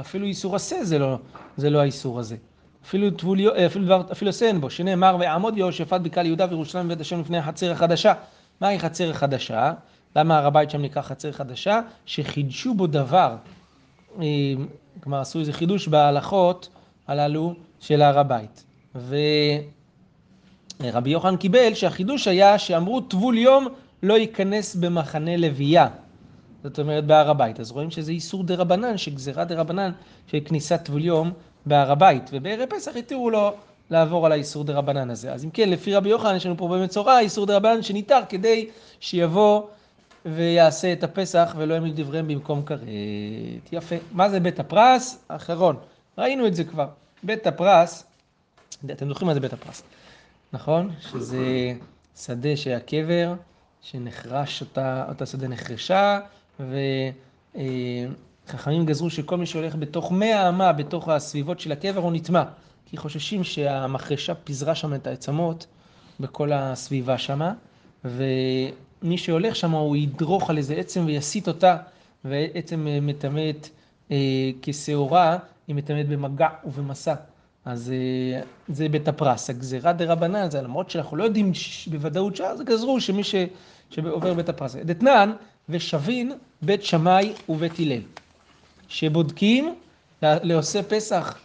אפילו 0.00 0.26
איסור 0.26 0.56
עשה 0.56 0.84
זה 0.84 0.98
לא, 0.98 1.18
זה 1.56 1.70
לא 1.70 1.78
האיסור 1.78 2.20
הזה. 2.20 2.36
אפילו 2.84 3.10
טבול 3.10 3.38
אפילו 3.66 3.84
דבר, 3.84 4.02
אפילו 4.12 4.30
עשה 4.30 4.46
אין 4.46 4.60
בו, 4.60 4.70
שנאמר, 4.70 5.16
ועמוד 5.20 5.58
יהושפט 5.58 6.00
בקהל 6.00 6.26
יהודה 6.26 6.46
וירושלים 6.50 6.86
ובית 6.86 7.00
השם 7.00 7.20
לפני 7.20 7.38
החצר 7.38 7.72
החדשה. 7.72 8.12
מהי 8.60 8.78
חצר 8.78 9.10
החדשה? 9.10 9.72
למה 10.16 10.38
הר 10.38 10.46
הבית 10.46 10.70
שם 10.70 10.82
נקרא 10.82 11.02
חצר 11.02 11.32
חדשה? 11.32 11.80
שחידשו 12.06 12.74
בו 12.74 12.86
דבר. 12.86 13.36
כלומר, 15.02 15.20
עשו 15.20 15.40
איזה 15.40 15.52
חידוש 15.52 15.88
בהלכות 15.88 16.68
הללו 17.08 17.54
של 17.80 18.02
הר 18.02 18.18
הבית. 18.18 18.64
ורבי 20.80 21.10
יוחנן 21.10 21.36
קיבל 21.36 21.74
שהחידוש 21.74 22.28
היה 22.28 22.58
שאמרו 22.58 23.00
טבול 23.00 23.38
יום 23.38 23.66
לא 24.02 24.14
ייכנס 24.14 24.74
במחנה 24.74 25.36
לוויה. 25.36 25.88
זאת 26.64 26.78
אומרת 26.78 27.06
בהר 27.06 27.30
הבית. 27.30 27.60
אז 27.60 27.70
רואים 27.70 27.90
שזה 27.90 28.12
איסור 28.12 28.44
דרבנן, 28.44 28.98
שגזירה 28.98 29.44
דרבנן 29.44 29.92
של 30.26 30.38
כניסת 30.44 30.80
טבול 30.84 31.04
יום 31.04 31.30
בהר 31.66 31.92
הבית. 31.92 32.30
ובערב 32.32 32.68
פסח 32.70 32.96
התירו 32.96 33.30
לו 33.30 33.52
לעבור 33.90 34.26
על 34.26 34.32
האיסור 34.32 34.64
דרבנן 34.64 35.10
הזה. 35.10 35.32
אז 35.32 35.44
אם 35.44 35.50
כן, 35.50 35.70
לפי 35.70 35.94
רבי 35.94 36.08
יוחנן 36.08 36.36
יש 36.36 36.46
לנו 36.46 36.56
פה 36.56 36.68
במצורע 36.68 37.20
איסור 37.20 37.46
דרבנן 37.46 37.82
שניתר 37.82 38.20
כדי 38.28 38.68
שיבוא 39.00 39.62
ויעשה 40.26 40.92
את 40.92 41.04
הפסח 41.04 41.54
ולא 41.58 41.74
יעמיד 41.74 42.00
דבריהם 42.00 42.28
במקום 42.28 42.62
כרת. 42.64 42.80
יפה. 43.72 43.96
מה 44.12 44.30
זה 44.30 44.40
בית 44.40 44.60
הפרס? 44.60 45.24
האחרון. 45.28 45.76
ראינו 46.18 46.46
את 46.46 46.54
זה 46.54 46.64
כבר. 46.64 46.88
בית 47.22 47.46
הפרס, 47.46 48.04
אתם 48.90 49.08
זוכרים 49.08 49.26
מה 49.26 49.34
זה 49.34 49.40
בית 49.40 49.52
הפרס, 49.52 49.82
נכון? 50.52 50.90
שזה 51.00 51.72
שדה 52.16 52.56
שהיה 52.56 52.80
קבר, 52.80 53.34
שנחרש 53.82 54.60
אותה, 54.60 55.04
אותה 55.08 55.26
שדה 55.26 55.48
נחרשה, 55.48 56.20
וחכמים 58.46 58.86
גזרו 58.86 59.10
שכל 59.10 59.36
מי 59.36 59.46
שהולך 59.46 59.76
בתוך 59.76 60.12
מאה 60.12 60.48
אמה, 60.48 60.72
בתוך 60.72 61.08
הסביבות 61.08 61.60
של 61.60 61.72
הקבר, 61.72 62.00
הוא 62.00 62.12
נטמע. 62.12 62.42
כי 62.86 62.96
חוששים 62.96 63.44
שהמחרשה 63.44 64.34
פיזרה 64.34 64.74
שם 64.74 64.94
את 64.94 65.06
העצמות 65.06 65.66
בכל 66.20 66.52
הסביבה 66.52 67.18
שמה, 67.18 67.52
ומי 69.04 69.18
שהולך 69.18 69.56
שם 69.56 69.70
הוא 69.70 69.96
ידרוך 69.96 70.50
על 70.50 70.58
איזה 70.58 70.74
עצם 70.74 71.04
ויסיט 71.06 71.48
אותה, 71.48 71.76
ועצם 72.24 72.86
מטמאת 73.02 73.68
אה, 74.10 74.50
כשעורה, 74.62 75.38
היא 75.68 75.76
מטמאת 75.76 76.08
במגע 76.08 76.48
ובמסע. 76.64 77.14
אז 77.64 77.92
אה, 77.92 78.40
זה 78.68 78.88
בית 78.88 79.08
הפרס. 79.08 79.50
הגזירה 79.50 79.92
דה 79.92 80.12
רבנן, 80.12 80.50
זה 80.50 80.62
למרות 80.62 80.90
שאנחנו 80.90 81.16
לא 81.16 81.24
יודעים 81.24 81.52
בוודאות 81.86 82.36
שעה, 82.36 82.56
זה 82.56 82.64
גזרו 82.64 83.00
שמי 83.00 83.24
ש... 83.24 83.34
שעובר 83.90 84.34
בית 84.34 84.48
הפרס. 84.48 84.76
דתנן 84.76 85.32
ושבין 85.68 86.32
בית 86.62 86.84
שמאי 86.84 87.32
ובית 87.48 87.78
הלל, 87.78 88.02
שבודקים 88.88 89.74
לעושה 90.22 90.82
פסח 90.82 91.38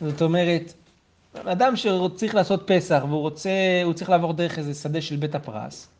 זאת 0.00 0.22
אומרת, 0.22 0.72
אדם 1.34 1.76
שצריך 1.76 2.34
לעשות 2.34 2.62
פסח 2.66 3.02
והוא 3.08 3.20
רוצה, 3.20 3.50
הוא 3.84 3.92
צריך 3.92 4.10
לעבור 4.10 4.32
דרך 4.32 4.58
איזה 4.58 4.74
שדה 4.74 5.00
של 5.00 5.16
בית 5.16 5.34
הפרס, 5.34 5.88
אז 5.88 5.93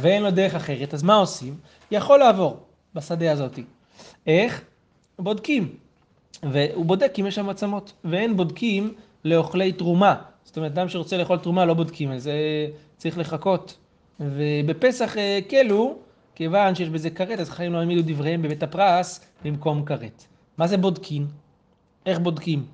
ואין 0.00 0.22
לו 0.22 0.30
דרך 0.30 0.54
אחרת, 0.54 0.94
אז 0.94 1.02
מה 1.02 1.14
עושים? 1.14 1.56
יכול 1.90 2.18
לעבור 2.18 2.56
בשדה 2.94 3.32
הזאת. 3.32 3.58
איך? 4.26 4.64
בודקים. 5.18 5.76
והוא 6.42 6.84
בודק 6.86 7.12
אם 7.20 7.26
יש 7.26 7.34
שם 7.34 7.48
עצמות, 7.48 7.92
ואין 8.04 8.36
בודקים 8.36 8.94
לאוכלי 9.24 9.72
תרומה. 9.72 10.14
זאת 10.44 10.56
אומרת, 10.56 10.72
אדם 10.72 10.88
שרוצה 10.88 11.16
לאכול 11.16 11.38
תרומה 11.38 11.64
לא 11.64 11.74
בודקים, 11.74 12.12
אז 12.12 12.22
זה 12.22 12.32
צריך 12.96 13.18
לחכות. 13.18 13.78
ובפסח 14.20 15.16
הקלו, 15.38 15.98
כיוון 16.34 16.74
שיש 16.74 16.88
בזה 16.88 17.10
כרת, 17.10 17.38
אז 17.38 17.50
חיים 17.50 17.72
לא 17.72 17.78
העמידו 17.78 18.02
דבריהם 18.06 18.42
בבית 18.42 18.62
הפרס 18.62 19.20
במקום 19.44 19.84
כרת. 19.84 20.24
מה 20.58 20.66
זה 20.66 20.76
בודקים? 20.76 21.26
איך 22.06 22.18
בודקים? 22.18 22.64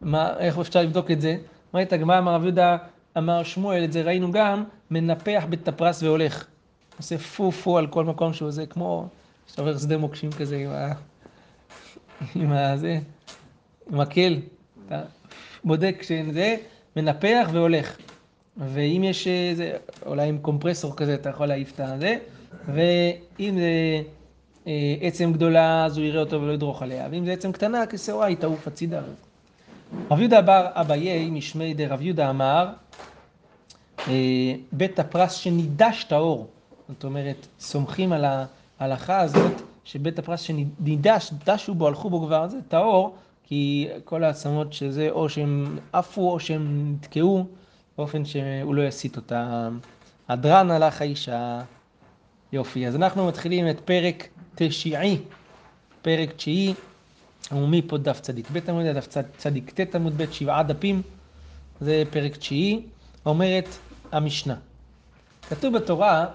מה, 0.00 0.38
איך 0.38 0.58
אפשר 0.58 0.82
לבדוק 0.82 1.10
את 1.10 1.20
זה? 1.20 1.36
אומרת 1.72 1.92
הגמרא, 1.92 2.18
אמר 2.18 2.34
רב 2.34 2.42
יהודה, 2.42 2.76
אמר 3.18 3.42
שמואל, 3.42 3.84
את 3.84 3.92
זה 3.92 4.02
ראינו 4.02 4.32
גם, 4.32 4.64
מנפח 4.94 5.44
בית 5.48 5.68
הפרס 5.68 6.02
והולך. 6.02 6.46
עושה 6.96 7.18
פו 7.18 7.52
פו 7.52 7.78
על 7.78 7.86
כל 7.86 8.04
מקום 8.04 8.32
שהוא 8.32 8.50
זה, 8.50 8.66
כמו 8.66 9.08
שאתה 9.46 9.62
עובר 9.62 9.78
שדה 9.78 9.96
מוקשים 9.96 10.32
כזה 10.32 10.56
עם 10.56 10.70
ה... 10.70 10.92
עם 12.34 12.52
ה... 12.52 12.76
זה, 12.76 12.98
עם 13.90 13.98
מקל. 13.98 14.40
אתה 14.86 15.02
בודק 15.64 16.02
שזה, 16.02 16.56
מנפח 16.96 17.48
והולך. 17.52 17.96
ואם 18.56 19.04
יש 19.04 19.26
איזה, 19.26 19.72
אולי 20.06 20.28
עם 20.28 20.38
קומפרסור 20.38 20.96
כזה, 20.96 21.14
אתה 21.14 21.28
יכול 21.28 21.46
להעיף 21.46 21.74
את 21.74 21.80
הזה, 21.80 22.18
ואם 22.74 23.54
זה 23.58 24.02
אה, 24.66 24.94
עצם 25.00 25.32
גדולה, 25.32 25.84
אז 25.84 25.98
הוא 25.98 26.06
יראה 26.06 26.20
אותו 26.20 26.42
ולא 26.42 26.52
ידרוך 26.52 26.82
עליה, 26.82 27.08
ואם 27.10 27.24
זה 27.24 27.32
עצם 27.32 27.52
קטנה, 27.52 27.86
כשעורה 27.86 28.26
היא 28.26 28.36
תעוף 28.36 28.66
הצידה. 28.66 29.00
רב 30.10 30.20
יהודה 30.20 30.42
בר 30.42 30.66
אביי 30.72 31.30
משמי 31.30 31.74
דרב 31.74 32.02
יהודה 32.02 32.30
אמר, 32.30 32.66
אה, 32.68 32.72
בית 34.72 34.98
הפרס 34.98 35.32
שנידש 35.32 36.04
טהור. 36.04 36.46
זאת 36.88 37.04
אומרת, 37.04 37.46
סומכים 37.60 38.12
על 38.12 38.24
ההלכה 38.80 39.20
הזאת, 39.20 39.62
שבית 39.84 40.18
הפרס 40.18 40.40
שנידש, 40.40 41.30
דשו 41.46 41.74
בו, 41.74 41.88
הלכו 41.88 42.10
בו 42.10 42.26
כבר, 42.26 42.48
זה 42.48 42.58
טהור, 42.68 43.14
כי 43.44 43.88
כל 44.04 44.24
העצמות 44.24 44.72
שזה, 44.72 45.10
או 45.10 45.28
שהם 45.28 45.78
עפו 45.92 46.30
או 46.30 46.40
שהם 46.40 46.92
נתקעו, 46.92 47.46
באופן 47.98 48.24
שהוא 48.24 48.74
לא 48.74 48.82
יסיט 48.82 49.16
אותם. 49.16 49.78
הדרן 50.28 50.70
הלך 50.70 51.00
האישה. 51.00 51.60
יופי, 52.52 52.86
אז 52.86 52.96
אנחנו 52.96 53.26
מתחילים 53.26 53.70
את 53.70 53.80
פרק 53.80 54.28
תשיעי, 54.54 55.18
פרק 56.02 56.32
תשיעי, 56.32 56.74
ומפה 57.52 57.98
דף 57.98 58.20
צדיק 58.20 58.50
ב' 58.52 58.70
עמוד 58.70 58.86
דף 58.86 59.08
צדיק 59.36 59.80
ט' 59.80 59.94
עמוד 59.94 60.12
ב', 60.16 60.30
שבעה 60.30 60.62
דפים, 60.62 61.02
זה 61.80 62.02
פרק 62.10 62.36
תשיעי, 62.36 62.82
אומרת 63.26 63.68
המשנה. 64.12 64.56
כתוב 65.48 65.76
בתורה 65.76 66.26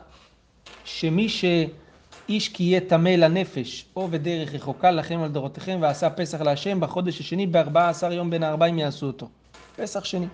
שמי 0.86 1.30
שאיש 1.30 2.50
כי 2.50 2.64
יהיה 2.64 2.82
טמא 2.82 3.10
לנפש, 3.10 3.86
או 3.96 4.08
בדרך 4.08 4.54
רחוקה 4.54 4.92
לכם 4.92 5.20
על 5.20 5.30
דורותיכם, 5.30 5.78
ועשה 5.82 6.10
פסח 6.10 6.42
להשם 6.42 6.80
בחודש 6.80 7.20
השני, 7.20 7.48
בארבעה 7.48 7.90
עשר 7.90 8.14
יום 8.14 8.30
בין 8.30 8.44
הארבעים 8.44 8.80
יעשו 8.80 9.08
אותו. 9.08 9.30
פסח 9.76 10.04
שני. 10.04 10.28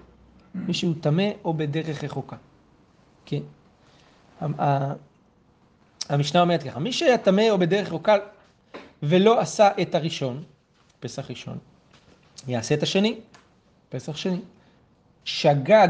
מי 0.55 0.73
שהוא 0.73 0.93
טמא 1.01 1.29
או 1.45 1.53
בדרך 1.53 2.03
רחוקה. 2.03 2.35
כן. 3.25 3.41
המשנה 6.09 6.41
אומרת 6.41 6.63
ככה, 6.63 6.79
מי 6.79 6.93
שהיה 6.93 7.17
טמא 7.17 7.49
או 7.49 7.57
בדרך 7.57 7.87
רחוקה 7.87 8.15
ולא 9.03 9.39
עשה 9.39 9.69
את 9.81 9.95
הראשון, 9.95 10.43
פסח 10.99 11.29
ראשון, 11.29 11.57
יעשה 12.47 12.75
את 12.75 12.83
השני, 12.83 13.19
פסח 13.89 14.17
שני. 14.17 14.39
שגג 15.25 15.87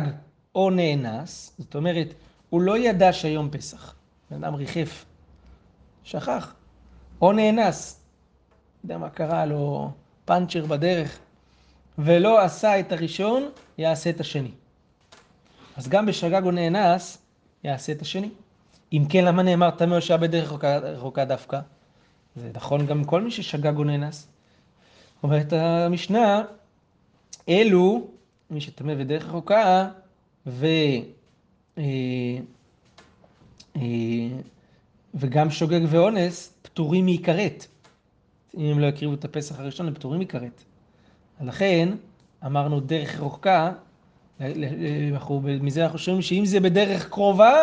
או 0.56 0.70
נאנס, 0.70 1.56
זאת 1.58 1.76
אומרת, 1.76 2.14
הוא 2.50 2.62
לא 2.62 2.78
ידע 2.78 3.14
שהיום 3.14 3.50
פסח. 3.52 3.96
בן 4.32 4.44
אדם 4.44 4.56
ריחף, 4.56 5.06
שכח, 6.04 6.54
או 7.22 7.32
נאנס, 7.32 8.04
יודע 8.84 8.98
מה 8.98 9.10
קרה 9.10 9.46
לו, 9.46 9.92
פאנצ'ר 10.26 10.66
בדרך, 10.66 11.20
ולא 11.98 12.42
עשה 12.42 12.80
את 12.80 12.92
הראשון, 12.92 13.50
יעשה 13.78 14.10
את 14.10 14.20
השני. 14.20 14.52
אז 15.78 15.88
גם 15.88 16.06
בשגג 16.06 16.42
או 16.46 16.52
נאנס, 16.52 17.18
יעשה 17.64 17.92
את 17.92 18.02
השני. 18.02 18.30
אם 18.94 19.04
כן, 19.10 19.26
למה 19.26 19.44
נאמר 19.44 19.72
טמא 19.72 20.00
שהיה 20.00 20.18
בדרך 20.18 20.64
רחוקה 20.64 21.26
דווקא? 21.26 21.60
זה 22.36 22.50
נכון 22.54 22.86
גם 22.86 23.04
כל 23.04 23.22
מי 23.22 23.32
ששגג 23.32 23.78
או 23.78 23.84
נאנס. 23.84 24.28
אומרת 25.24 25.54
המשנה, 25.54 26.44
אלו, 27.50 28.08
מי 28.50 28.62
שטמא 28.62 28.96
בדרך 28.96 29.26
רחוקה, 29.26 29.90
ו... 30.48 30.66
אה, 31.78 31.84
אה, 33.76 33.82
וגם 35.14 35.50
שוגג 35.50 35.80
ואונס, 35.90 36.54
פטורים 36.62 37.06
מכרת. 37.06 37.68
אם 38.58 38.66
הם 38.66 38.80
לא 38.80 38.86
יקריבו 38.86 39.14
את 39.14 39.26
הפסח 39.26 39.60
הראשון, 39.60 39.88
הם 39.88 39.94
פטורים 39.94 40.20
מכרת. 40.20 40.64
לכן, 41.42 41.90
אמרנו 42.46 42.80
דרך 42.80 43.20
רחוקה, 43.20 43.72
מזה 45.62 45.84
אנחנו 45.84 46.00
שומעים 46.00 46.22
שאם 46.22 46.46
זה 46.46 46.60
בדרך 46.60 47.10
קרובה, 47.10 47.54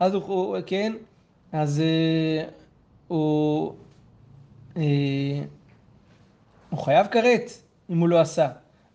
אז 0.00 0.14
הוא, 0.14 0.56
כן, 0.66 0.92
אז 1.52 1.80
אה, 1.80 2.48
הוא, 3.08 3.74
הוא 6.70 6.78
חייב 6.78 7.06
כרת 7.06 7.50
אם 7.90 7.98
הוא 7.98 8.08
לא 8.08 8.20
עשה, 8.20 8.48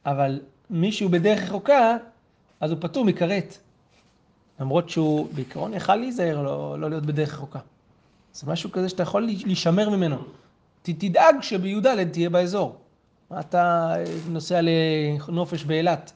אבל 0.05 0.41
מישהו 0.69 1.09
בדרך 1.09 1.43
רחוקה, 1.43 1.97
אז 2.61 2.71
הוא 2.71 2.77
פטור 2.81 3.05
מכרת. 3.05 3.57
למרות 4.59 4.89
שהוא 4.89 5.27
בעיקרון 5.33 5.73
יכל 5.73 5.95
להיזהר, 5.95 6.41
לא, 6.41 6.79
לא 6.79 6.89
להיות 6.89 7.05
בדרך 7.05 7.33
רחוקה. 7.33 7.59
זה 8.33 8.51
משהו 8.51 8.71
כזה 8.71 8.89
שאתה 8.89 9.03
יכול 9.03 9.21
להישמר 9.21 9.89
ממנו. 9.89 10.17
ת, 10.81 10.89
תדאג 10.89 11.35
שבי"ד 11.41 12.03
תהיה 12.11 12.29
באזור. 12.29 12.75
אתה 13.39 13.93
נוסע 14.29 14.59
לנופש 14.61 15.63
באילת, 15.63 16.11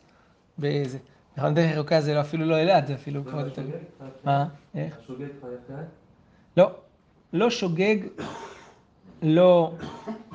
באיזה... 0.58 0.97
נכון, 1.38 1.53
דרך 1.53 1.77
רחוקה 1.77 2.01
זה 2.01 2.21
אפילו 2.21 2.45
לא 2.45 2.58
אילת, 2.58 2.88
זה 2.88 2.93
אפילו 2.93 3.25
כבר 3.25 3.39
יותר... 3.39 3.62
מה? 4.23 4.45
איך? 4.75 4.97
השוגג 5.03 5.27
חייב 5.41 5.53
כרת? 5.67 5.86
לא. 6.58 6.71
לא 7.34 7.49
שוגג, 7.49 7.97
לא 9.21 9.71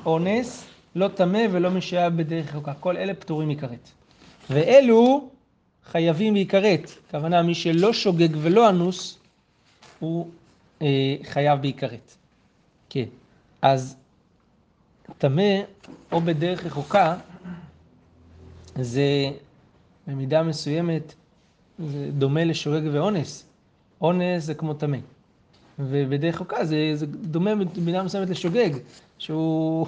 אונס, 0.05 0.65
לא 0.95 1.07
טמא 1.07 1.41
ולא 1.51 1.71
משעה 1.71 2.09
בדרך 2.09 2.49
רחוקה. 2.49 2.73
כל 2.73 2.97
אלה 2.97 3.13
פטורים 3.13 3.49
מכרת. 3.49 3.89
ואלו 4.49 5.29
חייבים 5.85 6.33
להיכרת. 6.33 6.91
הכוונה, 7.07 7.41
מי 7.41 7.55
שלא 7.55 7.93
שוגג 7.93 8.29
ולא 8.41 8.69
אנוס, 8.69 9.17
הוא 9.99 10.29
אה, 10.81 11.15
חייב 11.23 11.61
בהיכרת. 11.61 12.15
כן. 12.89 13.05
אז 13.61 13.95
טמא 15.17 15.61
או 16.11 16.21
בדרך 16.21 16.65
רחוקה, 16.65 17.15
זה 18.75 19.31
במידה 20.07 20.43
מסוימת, 20.43 21.13
זה 21.79 22.09
דומה 22.11 22.43
לשוגג 22.43 22.89
ואונס. 22.93 23.45
אונס 24.01 24.43
זה 24.43 24.53
כמו 24.53 24.73
טמא. 24.73 24.97
ובדרך 25.79 26.35
רחוקה 26.35 26.65
זה, 26.65 26.91
זה 26.93 27.05
דומה 27.05 27.51
במידה 27.55 28.03
מסוימת 28.03 28.29
לשוגג, 28.29 28.69
שהוא 29.17 29.87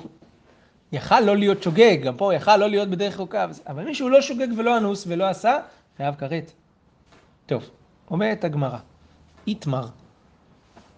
יכל 0.92 1.20
לא 1.20 1.38
להיות 1.38 1.64
שוגג, 1.64 1.98
גם 2.04 2.18
פה 2.18 2.36
יכל 2.36 2.58
לא 2.58 2.70
להיות 2.70 2.90
בדרך 2.90 3.14
רחוקה, 3.14 3.48
אבל 3.68 3.84
מי 3.84 3.96
שהוא 3.96 4.10
לא 4.10 4.22
שוגג 4.22 4.48
ולא 4.58 4.78
אנוס 4.78 5.06
ולא 5.08 5.30
עשה, 5.30 5.58
חייב 5.98 6.16
כרת. 6.16 6.52
טוב, 7.46 7.70
אומרת 8.12 8.44
הגמרא, 8.44 8.78
איתמר, 9.48 9.88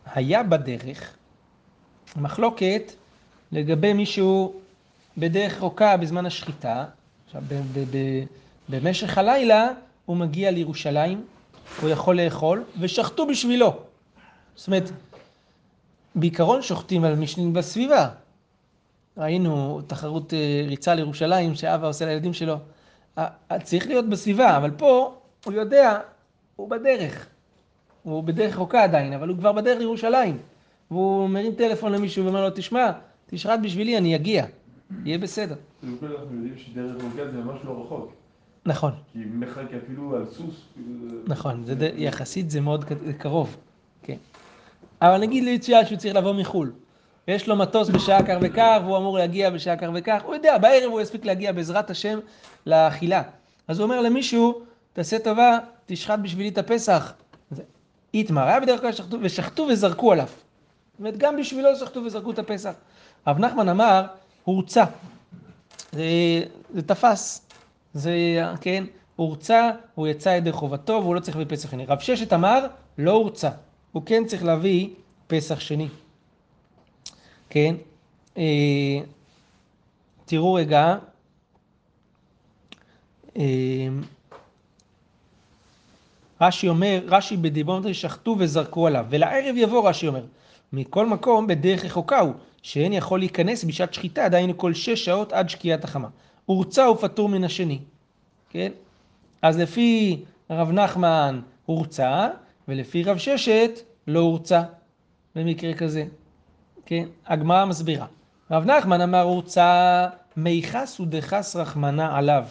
היה 0.06 0.44
בדרך 0.44 1.16
מחלוקת 2.16 2.92
לגבי 3.52 3.94
מישהו 3.94 4.54
בדרך 5.18 5.54
רחוקה 5.54 5.98
בזמן 5.98 6.26
השחיטה, 6.26 6.86
עכשיו 7.26 7.44
במשך 8.70 9.18
הלילה 9.18 9.68
הוא 10.06 10.18
מגיע 10.18 10.52
לירושלים, 10.52 11.26
הוא 11.82 11.90
יכול 11.90 12.22
לאכול, 12.22 12.64
ושחטו 12.80 13.28
בשבילו. 13.28 13.74
זאת 14.56 14.68
אומרת, 14.68 14.92
בעיקרון 16.16 16.62
שוחטים 16.62 17.04
על 17.04 17.16
משנים 17.16 17.54
בסביבה. 17.54 18.10
ראינו 19.18 19.82
תחרות 19.88 20.34
אה, 20.34 20.66
ריצה 20.68 20.96
לירושלים 20.96 21.56
שאבא 21.56 21.88
עושה 21.88 22.06
לילדים 22.06 22.34
שלו. 22.34 22.58
צריך 23.64 23.88
להיות 23.88 24.10
בסביבה, 24.10 24.58
אבל 24.58 24.72
פה 24.72 25.16
הוא 25.46 25.54
יודע, 25.54 26.00
הוא 26.56 26.70
בדרך. 26.70 27.28
הוא 28.04 28.24
בדרך 28.24 28.54
רחוקה 28.54 28.84
עדיין, 28.84 29.14
אבל 29.14 29.30
הוא 29.30 29.38
כבר 29.38 29.52
בדרך 29.52 29.80
לירושלים. 29.80 30.38
והוא 30.92 31.30
מרים 31.30 31.56
טלפון 31.56 31.92
למישהו 31.92 32.26
ואומר 32.26 32.44
לו, 32.44 32.50
תשמע, 32.56 32.92
תשחט 33.26 33.60
בשבילי, 33.64 33.98
אני 33.98 34.16
אגיע. 34.16 34.46
יהיה 35.06 35.18
בסדר. 35.18 35.56
אנחנו 35.84 36.08
יודעים 36.08 36.54
שדרך 36.58 36.96
רחוקה 36.96 37.32
זה 37.32 37.38
ממש 37.38 37.60
לא 37.64 37.82
רחוק. 37.86 38.14
נכון. 38.66 38.92
כי 39.14 39.20
מרחק 39.26 39.74
אפילו 39.84 40.16
על 40.16 40.26
סוס. 40.26 40.62
כאילו, 40.74 41.20
נכון, 41.28 41.64
זה. 41.64 41.90
יחסית 41.96 42.50
זה 42.50 42.62
מאוד 42.62 42.86
קרוב, 43.18 43.58
כן. 44.04 44.18
אבל 45.02 45.18
נגיד 45.18 45.44
ליציאה 45.44 45.86
שהוא 45.86 45.98
צריך 45.98 46.16
לבוא 46.16 46.34
מחו"ל, 46.34 46.72
ויש 47.28 47.48
לו 47.48 47.56
מטוס 47.56 47.90
בשעה 47.90 48.24
כך 48.24 48.36
וכך, 48.42 48.80
והוא 48.84 48.98
אמור 48.98 49.18
להגיע 49.18 49.50
בשעה 49.50 49.78
כך 49.78 49.88
וכך, 49.94 50.22
הוא 50.26 50.36
יודע, 50.36 50.58
בערב 50.58 50.92
הוא 50.92 51.02
יספיק 51.02 51.26
להגיע 51.26 51.52
בעזרת 51.52 51.90
השם 51.90 52.20
לאכילה. 52.66 53.24
אז 53.68 53.80
הוא 53.80 53.84
אומר 53.84 54.02
למישהו, 54.02 54.62
תעשה 54.94 55.20
טובה, 55.20 55.58
תשחט 55.86 56.20
בשבילי 56.20 56.50
את 56.50 56.58
הפסח. 56.58 57.14
איתמר, 58.14 58.44
היה 58.44 58.60
בדרך 58.60 58.82
כלל 58.82 58.92
שחטו, 58.92 59.18
ושחטו 59.22 59.68
וזרקו 59.70 60.12
עליו. 60.12 60.26
זאת 60.28 61.00
אומרת, 61.00 61.18
גם 61.18 61.38
בשבילו 61.38 61.76
שחטו 61.76 62.04
וזרקו 62.04 62.32
את 62.32 62.40
הפסח. 62.40 62.74
רב 63.28 63.40
נחמן 63.40 63.70
אמר, 63.70 64.06
הורצה. 64.44 64.84
זה, 65.92 66.04
זה 66.74 66.82
תפס. 66.82 67.48
זה, 67.94 68.14
כן, 68.62 68.84
הורצה, 69.16 69.72
הוא 69.96 70.08
יצא 70.08 70.30
ידי 70.30 70.52
חובתו 70.52 70.94
והוא 70.94 71.16
לא 71.16 71.20
צריך 71.20 71.38
להביא 71.38 71.56
פסח 71.56 71.72
שני. 71.72 71.86
רב 71.86 72.00
ששת 72.00 72.34
אמר, 72.34 72.66
לא 72.98 73.12
הורצה. 73.12 73.50
הוא 73.92 74.04
כן 74.06 74.26
צריך 74.26 74.44
להביא 74.44 74.90
פסח 75.28 75.60
שני. 75.60 75.88
כן? 77.50 77.76
אה, 78.38 79.00
תראו 80.26 80.54
רגע. 80.54 80.96
אה, 83.38 83.88
רש"י 86.42 86.70
אומר, 86.70 87.00
רש"י 87.08 87.38
בדיבון 87.38 87.94
שחטו 87.94 88.36
וזרקו 88.40 88.88
עליו, 88.88 89.06
ולערב 89.10 89.56
יבוא 89.58 89.90
רש"י 89.90 90.08
אומר, 90.08 90.26
מכל 90.74 91.06
מקום 91.06 91.48
בדרך 91.48 91.86
רחוקה 91.86 92.20
הוא, 92.20 92.34
שאין 92.62 92.94
יכול 92.94 93.20
להיכנס 93.20 93.64
בשעת 93.64 93.94
שחיטה, 93.94 94.30
דהיינו 94.30 94.58
כל 94.58 94.74
שש 94.74 95.06
שעות 95.06 95.34
עד 95.34 95.50
שקיעת 95.50 95.84
החמה. 95.84 96.08
הורצה 96.46 96.90
ופטור 96.90 97.30
מן 97.30 97.44
השני, 97.44 97.80
כן? 98.50 98.72
אז 99.42 99.60
לפי 99.60 100.24
רב 100.50 100.72
נחמן 100.72 101.42
הורצה, 101.66 102.28
ולפי 102.68 103.04
רב 103.04 103.18
ששת 103.18 103.80
לא 104.08 104.20
הורצה, 104.20 104.64
במקרה 105.36 105.74
כזה, 105.74 106.06
כן? 106.86 107.06
הגמרא 107.28 107.66
מסבירה. 107.66 108.06
רב 108.52 108.66
נחמן 108.66 109.02
אמר 109.02 109.22
הורצה 109.22 110.08
מיחס 110.38 111.00
ודחס 111.00 111.56
רחמנה 111.56 112.18
עליו. 112.18 112.46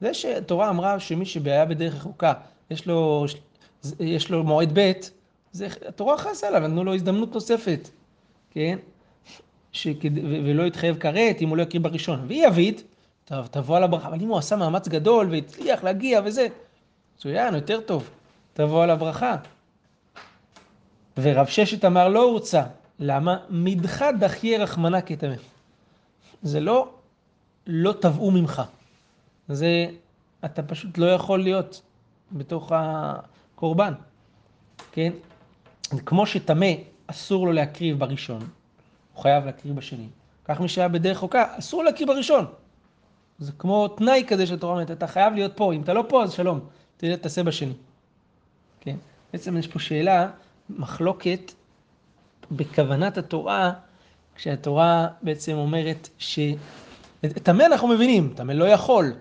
זה 0.00 0.14
שהתורה 0.14 0.70
אמרה 0.70 1.00
שמי 1.00 1.26
שהיה 1.26 1.64
בדרך 1.64 1.94
רחוקה, 1.94 2.32
יש 2.70 2.86
לו, 2.86 3.26
יש 4.00 4.30
לו 4.30 4.44
מועד 4.44 4.70
ב', 4.78 4.92
זה, 5.52 5.68
התורה 5.88 6.18
חסה 6.18 6.48
עליו, 6.48 6.60
נתנו 6.60 6.84
לו 6.84 6.94
הזדמנות 6.94 7.34
נוספת, 7.34 7.88
כן? 8.50 8.78
שכד, 9.72 10.18
ו- 10.18 10.40
ולא 10.44 10.62
יתחייב 10.62 10.96
כרת 10.98 11.36
אם 11.40 11.48
הוא 11.48 11.56
לא 11.56 11.62
יקריא 11.62 11.82
בראשון. 11.82 12.24
והיא 12.28 12.46
יביד, 12.46 12.80
טוב, 13.24 13.46
תבוא 13.46 13.76
על 13.76 13.82
הברכה, 13.82 14.08
אבל 14.08 14.20
אם 14.20 14.28
הוא 14.28 14.38
עשה 14.38 14.56
מאמץ 14.56 14.88
גדול 14.88 15.28
והצליח 15.30 15.84
להגיע 15.84 16.20
וזה, 16.24 16.46
מצוין, 17.16 17.54
יותר 17.54 17.80
טוב, 17.80 18.10
תבוא 18.52 18.82
על 18.82 18.90
הברכה. 18.90 19.36
ורב 21.18 21.46
ששת 21.46 21.84
אמר 21.84 22.08
לא 22.08 22.22
הורצה, 22.22 22.62
למה? 22.98 23.36
מדחה 23.50 24.12
דחיה 24.12 24.58
רחמנה 24.62 25.00
כתמך. 25.00 25.40
זה 26.42 26.60
לא, 26.60 26.88
לא 27.66 27.92
תבעו 27.92 28.30
ממך. 28.30 28.62
זה, 29.48 29.86
אתה 30.44 30.62
פשוט 30.62 30.98
לא 30.98 31.06
יכול 31.06 31.42
להיות 31.42 31.82
בתוך 32.32 32.72
הקורבן, 32.74 33.94
כן? 34.92 35.12
כמו 36.06 36.26
שטמא 36.26 36.72
אסור 37.06 37.46
לו 37.46 37.52
להקריב 37.52 37.98
בראשון, 37.98 38.40
הוא 39.14 39.22
חייב 39.22 39.44
להקריב 39.44 39.76
בשני. 39.76 40.06
כך 40.44 40.60
מי 40.60 40.68
שהיה 40.68 40.88
בדרך 40.88 41.18
חוקה, 41.18 41.44
אסור 41.58 41.84
להקריב 41.84 42.08
בראשון. 42.08 42.44
זה 43.38 43.52
כמו 43.58 43.88
תנאי 43.88 44.24
כזה 44.28 44.46
של 44.46 44.58
תורה 44.58 44.72
אומרת, 44.72 44.90
אתה 44.90 45.06
חייב 45.06 45.34
להיות 45.34 45.52
פה, 45.56 45.72
אם 45.72 45.82
אתה 45.82 45.92
לא 45.92 46.04
פה 46.08 46.22
אז 46.22 46.32
שלום, 46.32 46.60
תעשה 46.96 47.42
בשני. 47.42 47.72
כן? 48.80 48.96
בעצם 49.32 49.56
יש 49.56 49.66
פה 49.66 49.78
שאלה, 49.78 50.30
מחלוקת 50.70 51.52
בכוונת 52.50 53.18
התורה, 53.18 53.72
כשהתורה 54.34 55.08
בעצם 55.22 55.52
אומרת 55.52 56.08
ש... 56.18 56.38
טמא 57.42 57.62
אנחנו 57.62 57.88
מבינים, 57.88 58.32
טמא 58.36 58.52
לא 58.52 58.64
יכול. 58.64 59.14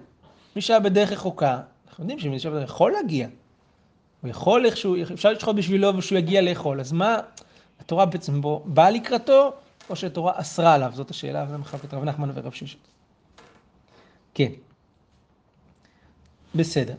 מי 0.55 0.62
שהיה 0.62 0.79
בדרך 0.79 1.12
רחוקה, 1.12 1.60
אנחנו 1.89 2.03
יודעים 2.03 2.19
שמי 2.19 2.39
שהיה 2.39 2.62
יכול 2.62 2.91
להגיע. 2.91 3.27
הוא 4.21 4.29
יכול 4.29 4.65
איכשהו, 4.65 4.95
אפשר 5.13 5.31
לשחוט 5.31 5.55
בשבילו 5.55 5.97
ושהוא 5.97 6.19
יגיע 6.19 6.41
לאכול. 6.41 6.79
אז 6.79 6.91
מה, 6.91 7.17
התורה 7.79 8.05
בעצם 8.05 8.41
בו 8.41 8.63
באה 8.65 8.89
לקראתו, 8.89 9.51
או 9.89 9.95
שהתורה 9.95 10.34
אסרה 10.36 10.73
עליו? 10.73 10.91
זאת 10.93 11.10
השאלה, 11.10 11.45
וזה 11.47 11.57
מחלקת 11.57 11.93
רב 11.93 12.03
נחמן 12.03 12.31
ורב 12.36 12.51
ששת. 12.51 12.77
כן. 14.34 14.51
בסדר. 16.55 16.95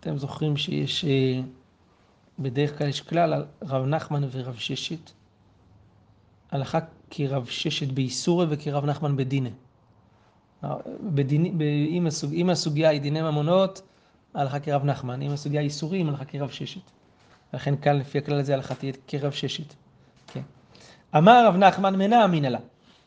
אתם 0.00 0.18
זוכרים 0.18 0.56
שיש, 0.56 1.04
אה, 1.04 1.40
בדרך 2.38 2.78
כלל 2.78 2.88
יש 2.88 3.00
כלל 3.00 3.32
על 3.32 3.44
רב 3.62 3.86
נחמן 3.86 4.22
ורב 4.32 4.56
ששת. 4.56 5.10
הלכה 6.50 6.78
כרב 7.10 7.46
ששת 7.46 7.88
באיסורי 7.88 8.46
וכרב 8.48 8.84
נחמן 8.84 9.16
בדיני. 9.16 9.50
בדין, 11.00 11.60
אם, 11.88 12.06
הסוג, 12.06 12.32
אם 12.32 12.50
הסוגיה 12.50 12.88
היא 12.88 13.00
דיני 13.00 13.22
ממונות, 13.22 13.82
הלכה 14.34 14.60
כרב 14.60 14.84
נחמן, 14.84 15.22
אם 15.22 15.30
הסוגיה 15.30 15.60
היא 15.60 15.66
איסורים, 15.66 16.08
הלכה 16.08 16.24
כרב 16.24 16.50
ששת. 16.50 16.80
לכן 17.54 17.76
כאן 17.76 17.98
לפי 17.98 18.18
הכלל 18.18 18.38
הזה 18.38 18.54
הלכה 18.54 18.74
תהיה 18.74 18.92
כרב 19.06 19.32
ששת. 19.32 19.74
כן. 20.26 20.40
אמר 21.16 21.46
רב 21.46 21.56
נחמן 21.56 21.96
מנה 21.96 22.24
אמינא 22.24 22.46
לה. 22.46 22.58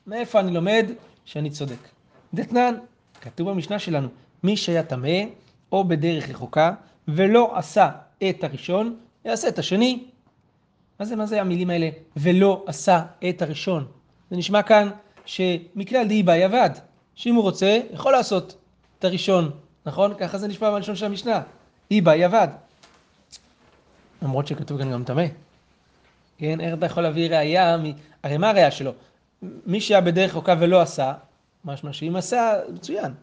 מאיפה 0.07 0.39
אני 0.39 0.53
לומד 0.53 0.85
שאני 1.25 1.49
צודק? 1.49 1.87
דתנן, 2.33 2.75
כתוב 3.21 3.49
במשנה 3.49 3.79
שלנו, 3.79 4.07
מי 4.43 4.57
שהיה 4.57 4.83
טמא 4.83 5.19
או 5.71 5.83
בדרך 5.83 6.29
רחוקה 6.29 6.73
ולא 7.07 7.57
עשה 7.57 7.89
את 8.29 8.43
הראשון, 8.43 8.97
יעשה 9.25 9.47
את 9.47 9.59
השני. 9.59 10.03
מה 10.99 11.05
זה, 11.05 11.15
מה 11.15 11.25
זה 11.25 11.41
המילים 11.41 11.69
האלה? 11.69 11.89
ולא 12.17 12.63
עשה 12.67 13.01
את 13.29 13.41
הראשון. 13.41 13.87
זה 14.31 14.37
נשמע 14.37 14.61
כאן 14.61 14.89
שמכלל 15.25 16.07
דאי 16.07 16.37
יבד. 16.37 16.69
שאם 17.15 17.35
הוא 17.35 17.43
רוצה, 17.43 17.79
יכול 17.91 18.11
לעשות 18.11 18.55
את 18.99 19.05
הראשון, 19.05 19.51
נכון? 19.85 20.13
ככה 20.17 20.37
זה 20.37 20.47
נשמע 20.47 20.71
בלשון 20.71 20.95
של 20.95 21.05
המשנה. 21.05 21.41
אי 21.91 22.01
בא 22.01 22.15
יבד. 22.15 22.47
למרות 24.21 24.47
שכתוב 24.47 24.77
כאן 24.77 24.91
גם 24.91 25.03
טמא. 25.03 25.25
כן, 26.37 26.61
איך 26.61 26.73
אתה 26.73 26.85
יכול 26.85 27.03
להביא 27.03 27.29
ראייה, 27.29 27.77
מ... 27.77 27.83
הרי 28.23 28.37
מה 28.37 28.49
הראייה 28.49 28.71
שלו? 28.71 28.91
מי 29.41 29.81
שהיה 29.81 30.01
בדרך 30.01 30.31
רחוקה 30.31 30.55
ולא 30.59 30.81
עשה, 30.81 31.13
משמע 31.65 31.93
שאם 31.93 32.15
עשה, 32.15 32.53
מצוין. 32.73 33.13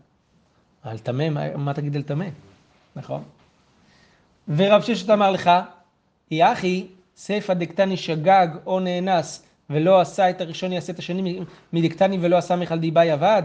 על 0.83 0.99
טמא, 0.99 1.29
מה, 1.29 1.57
מה 1.57 1.75
תגיד 1.75 1.97
על 1.97 2.03
טמא? 2.03 2.27
נכון? 2.97 3.23
ורב 4.49 4.83
ששת 4.83 5.11
אמר 5.11 5.31
לך, 5.31 5.51
היא 6.33 6.45
אחי, 6.45 6.87
סיפא 7.17 7.55
דקתני 7.55 7.97
שגג 7.97 8.49
או 8.67 8.81
נאנס 8.81 9.43
ולא 9.71 10.01
עשה 10.01 10.31
את 10.31 10.41
הראשון 10.41 10.73
יעשה 10.73 10.93
את 10.93 10.99
השני 10.99 11.41
מדקתני 11.73 12.19
ולא 12.21 12.37
עשה 12.37 12.57
מיכל 12.57 12.79
דיבה 12.79 13.05
יבד? 13.05 13.43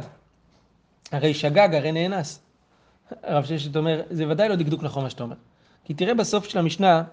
הרי 1.12 1.34
שגג, 1.34 1.76
הרי 1.76 1.92
נאנס. 1.92 2.40
הרב 3.24 3.46
ששת 3.46 3.76
אומר, 3.76 4.02
זה 4.10 4.28
ודאי 4.30 4.50
לא 4.50 4.56
דקדוק 4.56 4.84
נכון 4.84 5.04
מה 5.04 5.10
שאתה 5.10 5.24
אומר. 5.24 5.36
כי 5.86 5.94
תראה 5.94 6.14
בסוף 6.14 6.50
של 6.50 6.60
המשנה, 6.60 7.04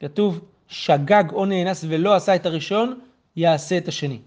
כתוב 0.00 0.40
שגג 0.68 1.24
או 1.32 1.46
נאנס 1.46 1.84
ולא 1.88 2.14
עשה 2.14 2.34
את 2.34 2.46
הראשון, 2.46 3.00
יעשה 3.36 3.78
את 3.78 3.88
השני. 3.88 4.18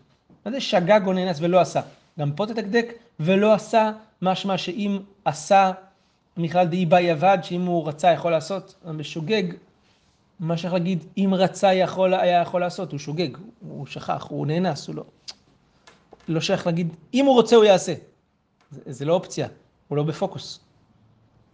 מה 0.45 0.51
זה 0.51 0.61
שגג 0.61 1.01
או 1.05 1.13
נאנס 1.13 1.37
ולא 1.41 1.59
עשה? 1.59 1.81
גם 2.19 2.31
פה 2.31 2.45
תדקדק 2.45 2.93
ולא 3.19 3.53
עשה, 3.53 3.91
משמע 4.21 4.57
שאם 4.57 4.99
עשה 5.25 5.71
בכלל 6.37 6.67
דאי 6.67 6.85
באי 6.85 7.11
אבד, 7.11 7.37
שאם 7.41 7.65
הוא 7.65 7.87
רצה 7.87 8.11
יכול 8.11 8.31
לעשות, 8.31 8.75
בשוגג, 8.97 9.43
מה 10.39 10.57
שייך 10.57 10.73
להגיד, 10.73 11.05
אם 11.17 11.31
רצה 11.33 11.73
יכול, 11.73 12.13
היה 12.13 12.41
יכול 12.41 12.61
לעשות, 12.61 12.91
הוא 12.91 12.99
שוגג, 12.99 13.37
הוא 13.59 13.85
שכח, 13.85 14.27
הוא 14.29 14.47
נאנס, 14.47 14.87
הוא 14.87 14.95
לא... 14.95 15.03
לא 16.27 16.39
שייך 16.39 16.65
להגיד, 16.65 16.95
אם 17.13 17.25
הוא 17.25 17.33
רוצה 17.33 17.55
הוא 17.55 17.65
יעשה. 17.65 17.93
זה, 18.71 18.81
זה 18.85 19.05
לא 19.05 19.13
אופציה, 19.13 19.47
הוא 19.87 19.97
לא 19.97 20.03
בפוקוס. 20.03 20.59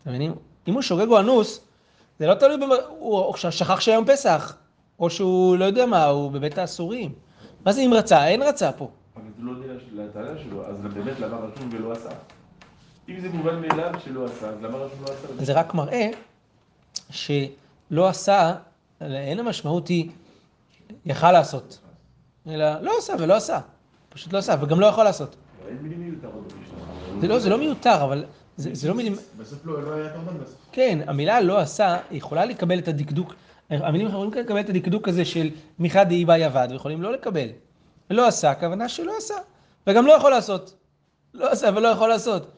אתם 0.02 0.10
מבינים? 0.10 0.36
אם 0.68 0.74
הוא 0.74 0.82
שוגג 0.82 1.08
או 1.08 1.20
אנוס, 1.20 1.62
זה 2.20 2.28
לא 2.28 2.34
תלוי, 2.34 2.58
במ... 2.58 2.70
הוא 2.90 3.36
שכח 3.36 3.80
שהיום 3.80 4.06
פסח, 4.06 4.56
או 5.00 5.10
שהוא 5.10 5.58
לא 5.58 5.66
יודע 5.66 5.86
מה, 5.86 6.06
הוא 6.06 6.32
בבית 6.32 6.58
האסורים. 6.58 7.14
מה 7.66 7.72
זה 7.72 7.82
אם 7.82 7.94
רצה? 7.94 8.28
אין 8.28 8.42
רצה 8.44 8.72
פה. 8.72 8.92
אבל 9.16 9.24
זה 9.38 9.44
לא 9.92 10.04
הטענה 10.04 10.40
שלו, 10.40 10.66
אז 10.68 10.76
באמת 10.94 11.20
למה 11.20 11.38
רשום 11.38 11.70
ולא 11.72 11.92
עשה? 11.92 12.10
אם 13.10 13.20
זה 13.20 13.30
מובן 13.30 13.62
מאליו 13.62 13.94
שלא 14.06 14.26
עשה, 14.26 14.50
אז 14.50 14.62
למה 14.62 14.78
רשום 14.78 15.00
לא 15.02 15.14
עשה? 15.14 15.46
זה 15.46 15.54
רק 15.54 15.74
מראה 15.74 16.10
שלא 17.10 18.08
עשה, 18.08 18.54
אין 19.02 19.40
המשמעות 19.40 19.88
היא, 19.88 20.10
יכל 21.06 21.32
לעשות. 21.32 21.80
אלא 22.48 22.82
לא 22.82 22.98
עשה 22.98 23.14
ולא 23.20 23.36
עשה. 23.36 23.60
פשוט 24.10 24.34
לא 24.34 24.38
עשה, 24.38 24.56
וגם 24.62 24.80
לא 24.80 24.86
יכול 24.86 25.04
לעשות. 25.04 25.36
זה 27.22 27.28
לא, 27.28 27.40
זה 27.40 27.50
לא 27.50 27.58
מיותר, 27.58 28.04
אבל 28.04 28.26
זה, 28.58 28.70
זה 28.74 28.88
לא 28.88 28.94
מילים... 28.94 29.16
בסוף 29.38 29.66
לא 29.66 29.84
לא 29.84 29.94
היה 29.94 30.10
קורבן 30.10 30.38
בסוף. 30.38 30.56
כן, 30.72 31.00
המילה 31.08 31.42
לא 31.42 31.60
עשה, 31.60 31.98
יכולה 32.12 32.46
לקבל 32.46 32.80
את 32.80 32.88
הדקדוק, 32.88 33.34
המילים 33.70 34.08
יכולים 34.08 34.32
לקבל 34.34 34.60
את 34.60 34.70
הדקדוק 34.70 35.08
הזה 35.08 35.26
של 35.26 35.50
מחד 35.80 36.10
דאי 36.10 36.26
באי 36.26 36.46
אבד, 36.46 36.68
ויכולים 36.72 37.02
לא 37.02 37.14
לקבל. 37.14 37.48
לא 38.10 38.28
עשה, 38.28 38.52
הכוונה 38.52 38.90
שלא 38.90 39.18
עשה, 39.18 39.36
וגם 39.88 40.06
לא 40.06 40.14
יכול 40.14 40.32
לעשות. 40.32 40.74
לא 41.34 41.52
עשה 41.52 41.70
ולא 41.76 41.88
יכול 41.88 42.10
לעשות. 42.10 42.52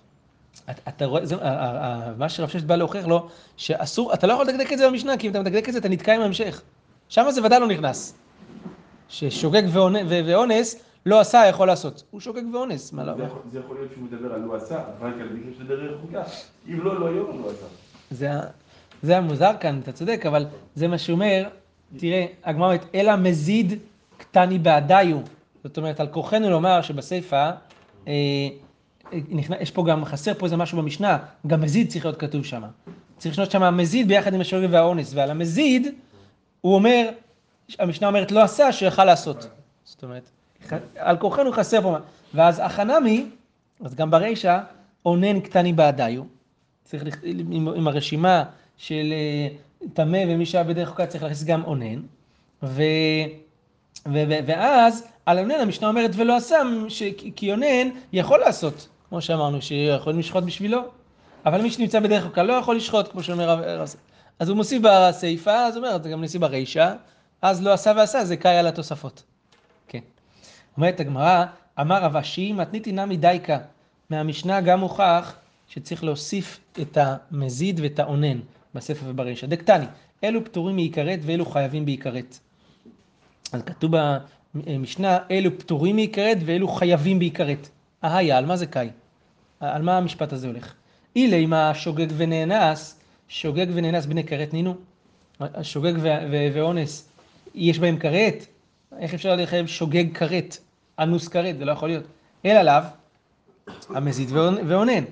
אתה, 0.69 0.81
אתה 0.89 1.05
רואה, 1.05 1.25
זה, 1.25 1.35
ה- 1.35 1.39
ה- 1.41 2.11
מה 2.17 2.29
שרב 2.29 2.49
ששת 2.49 2.63
בא 2.63 2.75
להוכיח 2.75 3.07
לו, 3.07 3.27
שאסור, 3.57 4.13
אתה 4.13 4.27
לא 4.27 4.33
יכול 4.33 4.45
לדקדק 4.47 4.73
את 4.73 4.77
זה 4.77 4.87
במשנה, 4.89 5.17
כי 5.17 5.27
אם 5.27 5.31
אתה 5.31 5.39
מדקדק 5.41 5.67
את 5.69 5.73
זה 5.73 5.79
אתה 5.79 5.89
נתקע 5.89 6.15
עם 6.15 6.21
ההמשך. 6.21 6.61
שם 7.09 7.25
זה 7.31 7.43
ודאי 7.45 7.59
לא 7.59 7.67
נכנס. 7.67 8.13
ששוגג 9.09 9.63
ואונס, 10.25 10.75
לא 11.05 11.19
עשה, 11.19 11.43
יכול 11.49 11.67
לעשות. 11.67 12.03
הוא 12.11 12.21
שוגג 12.21 12.53
ואונס, 12.53 12.93
מה 12.93 13.03
לא? 13.03 13.13
זה 13.17 13.23
יכול- 13.59 13.77
להיות 13.77 13.91
שהוא 13.93 14.03
מדבר 14.03 14.33
על 14.33 14.41
לא 14.41 14.55
עשה, 14.55 14.75
רק 15.01 15.13
על 15.21 15.29
מקרה 15.33 15.51
של 15.57 15.67
דרך 15.67 16.01
חוקה. 16.01 16.23
אם 16.67 16.79
לא, 16.83 16.99
לא 16.99 17.05
יום 17.05 17.41
לא 17.43 17.51
עשה. 17.51 18.39
זה, 19.01 19.17
המוזר 19.17 19.51
כאן, 19.59 19.79
אתה 19.83 19.91
צודק, 19.91 20.23
אבל 20.27 20.45
זה 20.75 20.87
מה 20.87 20.97
שאומר, 20.97 21.43
תראה, 21.97 22.25
הגמרא 22.43 22.65
אומרת, 22.67 22.85
אלא 22.95 23.15
מזיד 23.15 23.73
קטני 24.17 24.59
בעדיו. 24.59 25.17
זאת 25.63 25.77
אומרת, 25.77 25.99
על 25.99 26.07
כורחנו 26.07 26.49
לומר 26.49 26.81
שבסיפא, 26.81 27.35
אה, 27.35 27.51
אה, 28.07 28.13
יש 29.59 29.71
פה 29.71 29.85
גם, 29.85 30.05
חסר 30.05 30.33
פה 30.33 30.45
איזה 30.45 30.57
משהו 30.57 30.77
במשנה, 30.77 31.17
גם 31.47 31.61
מזיד 31.61 31.89
צריך 31.89 32.05
להיות 32.05 32.19
כתוב 32.19 32.45
שם. 32.45 32.63
צריך 33.17 33.33
לשנות 33.33 33.51
שם 33.51 33.77
מזיד 33.77 34.07
ביחד 34.07 34.33
עם 34.33 34.41
השוגג 34.41 34.67
והאונס, 34.71 35.11
ועל 35.13 35.31
המזיד, 35.31 35.87
הוא 36.61 36.75
אומר, 36.75 37.09
המשנה 37.79 38.07
אומרת 38.07 38.31
לא 38.31 38.43
עשה, 38.43 38.71
שיכל 38.71 39.05
לעשות. 39.05 39.47
זאת 39.83 40.03
אומרת, 40.03 40.29
על 40.95 41.17
כורחנו 41.17 41.51
חסר 41.51 41.81
פה, 41.81 41.97
ואז 42.33 42.61
החנמי, 42.63 43.25
אז 43.83 43.95
גם 43.95 44.11
ברישא, 44.11 44.59
אונן 45.05 45.39
קטני 45.39 45.73
בעדיו. 45.73 46.23
צריך, 46.83 47.03
לכ- 47.05 47.23
עם, 47.23 47.67
עם 47.75 47.87
הרשימה 47.87 48.43
של 48.77 49.13
אה, 49.13 49.47
טמא 49.93 50.23
ומי 50.27 50.45
שהיה 50.45 50.63
בדרך 50.63 50.89
חוקה 50.89 51.05
צריך 51.05 51.23
להכניס 51.23 51.43
גם 51.43 51.63
אונן. 51.63 51.99
ו, 52.63 52.83
ו, 54.07 54.23
ו, 54.29 54.33
ואז 54.45 55.07
על 55.25 55.39
אונן 55.39 55.59
המשנה 55.59 55.87
אומרת 55.87 56.11
ולא 56.15 56.35
עשה, 56.35 56.61
ש, 56.89 57.03
כי 57.35 57.51
אונן 57.51 57.89
יכול 58.13 58.39
לעשות, 58.39 58.87
כמו 59.13 59.21
שאמרנו, 59.21 59.61
שיכולים 59.61 60.19
לשחוט 60.19 60.43
בשבילו, 60.43 60.81
אבל 61.45 61.61
מי 61.61 61.71
שנמצא 61.71 61.99
בדרך 61.99 62.23
חוקה 62.23 62.43
לא 62.43 62.53
יכול 62.53 62.75
לשחוט, 62.75 63.11
כמו 63.11 63.23
שאומר 63.23 63.49
רב 63.49 63.59
רב- 63.59 63.95
אז 64.39 64.49
הוא 64.49 64.57
מוסיף 64.57 64.81
בסיפא, 64.85 65.49
אז 65.49 65.77
אומר, 65.77 65.97
זה 66.03 66.09
גם 66.09 66.21
ניסי 66.21 66.39
ברישא, 66.39 66.93
אז 67.41 67.63
לא 67.63 67.73
עשה 67.73 67.93
ועשה, 67.97 68.25
זה 68.25 68.37
קאי 68.37 68.57
על 68.57 68.67
התוספות. 68.67 69.23
כן. 69.87 69.99
אומרת 70.77 70.99
הגמרא, 70.99 71.45
אמר 71.81 72.03
רב 72.03 72.15
אשי, 72.17 72.51
מתניתי 72.51 72.91
נמי 72.91 73.17
דייקה. 73.17 73.57
מהמשנה 74.09 74.61
גם 74.61 74.79
הוכח 74.79 75.35
שצריך 75.67 76.03
להוסיף 76.03 76.59
את 76.81 76.97
המזיד 77.01 77.79
ואת 77.83 77.99
האונן 77.99 78.39
בספר 78.75 79.05
וברישא. 79.07 79.47
דקטני, 79.47 79.85
אלו 80.23 80.45
פטורים 80.45 80.75
מעיקרת 80.75 81.19
ואלו 81.21 81.45
חייבים 81.45 81.85
בעיקרת. 81.85 82.39
אז 83.51 83.61
כתוב 83.61 83.91
במשנה, 84.53 85.17
אלו 85.31 85.59
פטורים 85.59 85.95
מעיקרת 85.95 86.37
ואלו 86.45 86.67
חייבים 86.67 87.19
בעיקרת. 87.19 87.69
אהיה, 88.03 88.37
על 88.37 88.45
מה 88.45 88.57
זה 88.57 88.65
קאי? 88.65 88.89
על 89.63 89.81
מה 89.81 89.97
המשפט 89.97 90.33
הזה 90.33 90.47
הולך? 90.47 90.73
אילה 91.15 91.37
אם 91.37 91.53
השוגג 91.53 92.07
ונאנס, 92.17 92.99
שוגג 93.27 93.65
ונאנס 93.73 94.05
בני 94.05 94.23
כרת 94.23 94.53
נינו. 94.53 94.75
ו- 95.41 96.47
ואונס, 96.53 97.09
יש 97.55 97.79
בהם 97.79 97.97
כרת? 97.97 98.45
איך 98.99 99.13
אפשר 99.13 99.35
לחייב 99.35 99.67
שוגג 99.67 100.17
כרת, 100.17 100.57
אנוס 100.99 101.27
כרת, 101.27 101.57
זה 101.57 101.65
לא 101.65 101.71
יכול 101.71 101.89
להיות. 101.89 102.03
אלא 102.45 102.61
לאו, 102.61 102.83
המזיד 103.89 104.29
ואונ- 104.29 104.59
ואונן. 104.67 105.03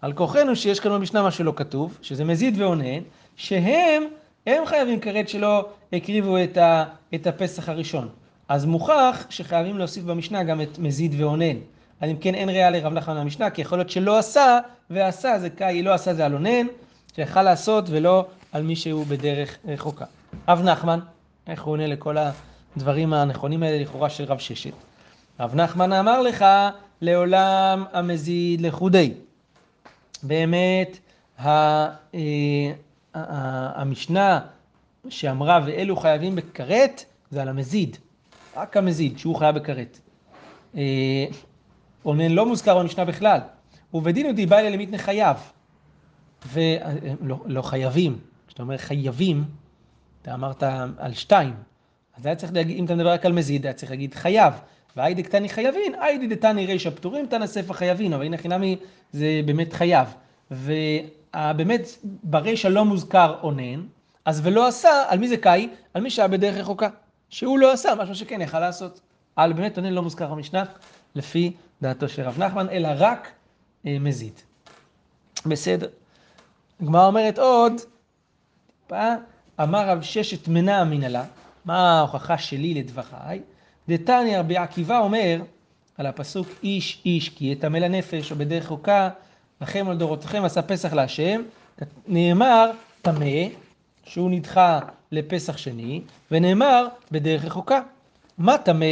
על 0.00 0.12
כוחנו 0.12 0.56
שיש 0.56 0.80
כאן 0.80 0.92
במשנה 0.92 1.22
מה 1.22 1.30
שלא 1.30 1.52
כתוב, 1.56 1.98
שזה 2.02 2.24
מזיד 2.24 2.60
ואונן, 2.60 3.02
שהם, 3.36 4.02
הם 4.46 4.66
חייבים 4.66 5.00
כרת 5.00 5.28
שלא 5.28 5.68
הקריבו 5.92 6.36
את, 6.44 6.56
ה, 6.56 6.84
את 7.14 7.26
הפסח 7.26 7.68
הראשון. 7.68 8.08
אז 8.48 8.64
מוכח 8.64 9.26
שחייבים 9.30 9.78
להוסיף 9.78 10.04
במשנה 10.04 10.44
גם 10.44 10.60
את 10.60 10.78
מזיד 10.78 11.14
ואונן. 11.20 11.56
אז 12.00 12.10
אם 12.10 12.16
כן 12.16 12.34
אין 12.34 12.48
ראייה 12.48 12.70
לרב 12.70 12.92
נחמן 12.92 13.14
מהמשנה, 13.14 13.50
כי 13.50 13.62
יכול 13.62 13.78
להיות 13.78 13.90
שלא 13.90 14.18
עשה, 14.18 14.60
ועשה 14.90 15.38
זה 15.38 15.50
קאי, 15.50 15.82
לא 15.82 15.94
עשה 15.94 16.14
זה 16.14 16.26
על 16.26 16.34
אונן, 16.34 16.66
שיכל 17.16 17.42
לעשות 17.42 17.84
ולא 17.88 18.26
על 18.52 18.62
מי 18.62 18.76
שהוא 18.76 19.06
בדרך 19.06 19.58
רחוקה. 19.64 20.04
רב 20.48 20.62
נחמן, 20.62 21.00
איך 21.46 21.62
הוא 21.62 21.72
עונה 21.72 21.86
לכל 21.86 22.16
הדברים 22.76 23.12
הנכונים 23.12 23.62
האלה 23.62 23.82
לכאורה 23.82 24.10
של 24.10 24.24
רב 24.24 24.38
ששת? 24.38 24.72
רב 25.40 25.54
נחמן 25.54 25.92
אמר 25.92 26.20
לך, 26.22 26.44
לעולם 27.00 27.84
המזיד 27.92 28.60
לחודי. 28.60 29.12
באמת, 30.22 30.98
אה, 31.38 31.88
המשנה 33.74 34.40
שאמרה 35.08 35.60
ואלו 35.66 35.96
חייבים 35.96 36.36
בכרת, 36.36 37.04
זה 37.30 37.42
על 37.42 37.48
המזיד. 37.48 37.96
רק 38.56 38.76
המזיד, 38.76 39.18
שהוא 39.18 39.36
חייב 39.36 39.54
בכרת. 39.54 39.98
אה, 42.06 42.10
אונן 42.10 42.30
לא 42.30 42.46
מוזכר 42.46 42.78
במשנה 42.78 43.04
בכלל. 43.04 43.40
ובדין 43.94 44.26
הוא 44.26 44.34
דיבה 44.34 44.60
אלה 44.60 44.70
למיתנה 44.70 44.98
חייב. 44.98 45.36
ולא 46.52 47.38
לא 47.46 47.62
חייבים. 47.62 48.18
כשאתה 48.46 48.62
אומר 48.62 48.76
חייבים, 48.76 49.44
אתה 50.22 50.34
אמרת 50.34 50.62
על 50.98 51.14
שתיים. 51.14 51.54
אז 52.18 52.26
היה 52.26 52.36
צריך 52.36 52.52
להגיד, 52.52 52.76
אם 52.78 52.84
אתה 52.84 52.94
מדבר 52.94 53.12
רק 53.12 53.26
על 53.26 53.32
מזיד, 53.32 53.66
היה 53.66 53.72
צריך 53.72 53.90
להגיד 53.90 54.14
חייב. 54.14 54.54
והאי 54.96 55.14
דקתני 55.14 55.48
חייבין, 55.48 55.94
אי 55.94 56.26
דתני 56.26 56.66
רישא 56.66 56.90
פטורים, 56.90 57.26
תנא 57.26 57.46
ספר 57.46 57.72
חייבין, 57.72 58.12
אבל 58.12 58.24
הנה 58.24 58.36
חינמי 58.36 58.76
זה 59.12 59.40
באמת 59.46 59.72
חייב. 59.72 60.14
ובאמת 60.50 61.88
ברישא 62.22 62.68
לא 62.68 62.84
מוזכר 62.84 63.34
אונן, 63.42 63.86
אז 64.24 64.40
ולא 64.44 64.68
עשה, 64.68 65.04
על 65.08 65.18
מי 65.18 65.28
זה 65.28 65.36
קאי? 65.36 65.68
על 65.94 66.02
מי 66.02 66.10
שהיה 66.10 66.28
בדרך 66.28 66.56
רחוקה. 66.56 66.88
שהוא 67.28 67.58
לא 67.58 67.72
עשה, 67.72 67.94
משהו 67.94 68.14
שכן 68.14 68.40
יכל 68.40 68.60
לעשות. 68.60 69.00
על 69.36 69.52
באמת 69.52 69.78
אונן 69.78 69.92
לא 69.92 70.02
מוזכר 70.02 70.34
במשנה, 70.34 70.64
לפי 71.14 71.52
דעתו 71.82 72.08
של 72.08 72.22
רב 72.22 72.38
נחמן, 72.38 72.68
אלא 72.68 72.88
רק 72.96 73.28
אה, 73.86 73.96
מזיד. 74.00 74.40
בסדר. 75.46 75.88
הגמרא 76.80 77.06
אומרת 77.06 77.38
עוד, 77.38 77.72
טיפה, 78.82 79.12
אמר 79.62 79.88
רב 79.88 80.02
ששת 80.02 80.48
מנה 80.48 80.82
אמינא 80.82 81.06
לה, 81.06 81.24
מה 81.64 81.98
ההוכחה 81.98 82.38
שלי 82.38 82.74
לדבריי? 82.74 83.40
דתניא 83.88 84.38
רבי 84.38 84.56
עקיבא 84.56 84.98
אומר 84.98 85.40
על 85.98 86.06
הפסוק 86.06 86.48
איש 86.62 87.02
איש 87.04 87.28
כי 87.28 87.44
יטמא 87.44 87.78
לנפש 87.78 88.32
או 88.32 88.36
בדרך 88.36 88.66
חוקה 88.66 89.08
לכם 89.60 89.88
על 89.88 89.96
דורותיכם 89.96 90.44
עשה 90.44 90.62
פסח 90.62 90.92
להשם, 90.92 91.42
נאמר 92.06 92.70
טמא 93.02 93.48
שהוא 94.04 94.30
נדחה 94.30 94.80
לפסח 95.12 95.56
שני, 95.56 96.00
ונאמר 96.30 96.86
בדרך 97.10 97.44
רחוקה. 97.44 97.80
מה 98.38 98.58
טמא 98.58 98.86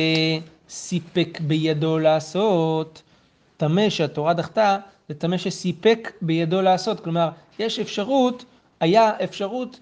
סיפק 0.72 1.40
בידו 1.40 1.98
לעשות? 1.98 3.02
טמא 3.56 3.90
שהתורה 3.90 4.34
דחתה, 4.34 4.78
זה 5.08 5.14
טמא 5.14 5.38
שסיפק 5.38 6.12
בידו 6.22 6.62
לעשות. 6.62 7.00
כלומר, 7.00 7.28
יש 7.58 7.78
אפשרות, 7.78 8.44
היה 8.80 9.10
אפשרות, 9.24 9.80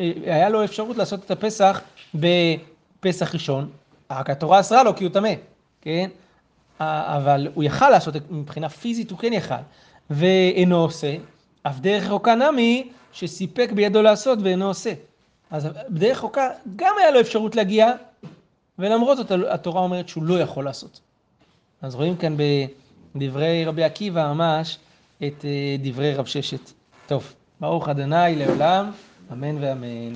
אה, 0.00 0.12
היה 0.24 0.48
לו 0.48 0.64
אפשרות 0.64 0.96
לעשות 0.96 1.24
את 1.24 1.30
הפסח 1.30 1.80
בפסח 2.14 3.34
ראשון, 3.34 3.70
רק 4.10 4.30
התורה 4.30 4.60
אסרה 4.60 4.82
לו 4.82 4.96
כי 4.96 5.04
הוא 5.04 5.12
טמא, 5.12 5.32
כן? 5.80 6.08
אבל 6.80 7.48
הוא 7.54 7.64
יכל 7.64 7.90
לעשות, 7.90 8.14
מבחינה 8.30 8.68
פיזית 8.68 9.10
הוא 9.10 9.18
כן 9.18 9.32
יכל, 9.32 9.54
ואינו 10.10 10.76
עושה, 10.76 11.16
אף 11.62 11.80
דרך 11.80 12.04
רחוקה 12.04 12.34
נמי 12.34 12.88
שסיפק 13.12 13.72
בידו 13.72 14.02
לעשות 14.02 14.38
ואינו 14.42 14.66
עושה. 14.68 14.92
אז 15.50 15.68
בדרך 15.88 16.18
רחוקה 16.18 16.50
גם 16.76 16.94
היה 17.00 17.10
לו 17.10 17.20
אפשרות 17.20 17.56
להגיע, 17.56 17.92
ולמרות 18.78 19.16
זאת 19.16 19.30
התורה 19.50 19.80
אומרת 19.80 20.08
שהוא 20.08 20.24
לא 20.24 20.40
יכול 20.40 20.64
לעשות. 20.64 21.00
אז 21.82 21.94
רואים 21.94 22.16
כאן 22.16 22.36
בדברי 23.14 23.64
רבי 23.64 23.84
עקיבא 23.84 24.32
ממש 24.32 24.78
את 25.16 25.44
אה, 25.44 25.76
דברי 25.82 26.14
רב 26.14 26.26
ששת. 26.26 26.72
טוב, 27.06 27.32
ברוך 27.60 27.88
אדוני 27.88 28.36
לעולם, 28.36 28.90
אמן 29.32 29.64
ואמן. 29.64 30.14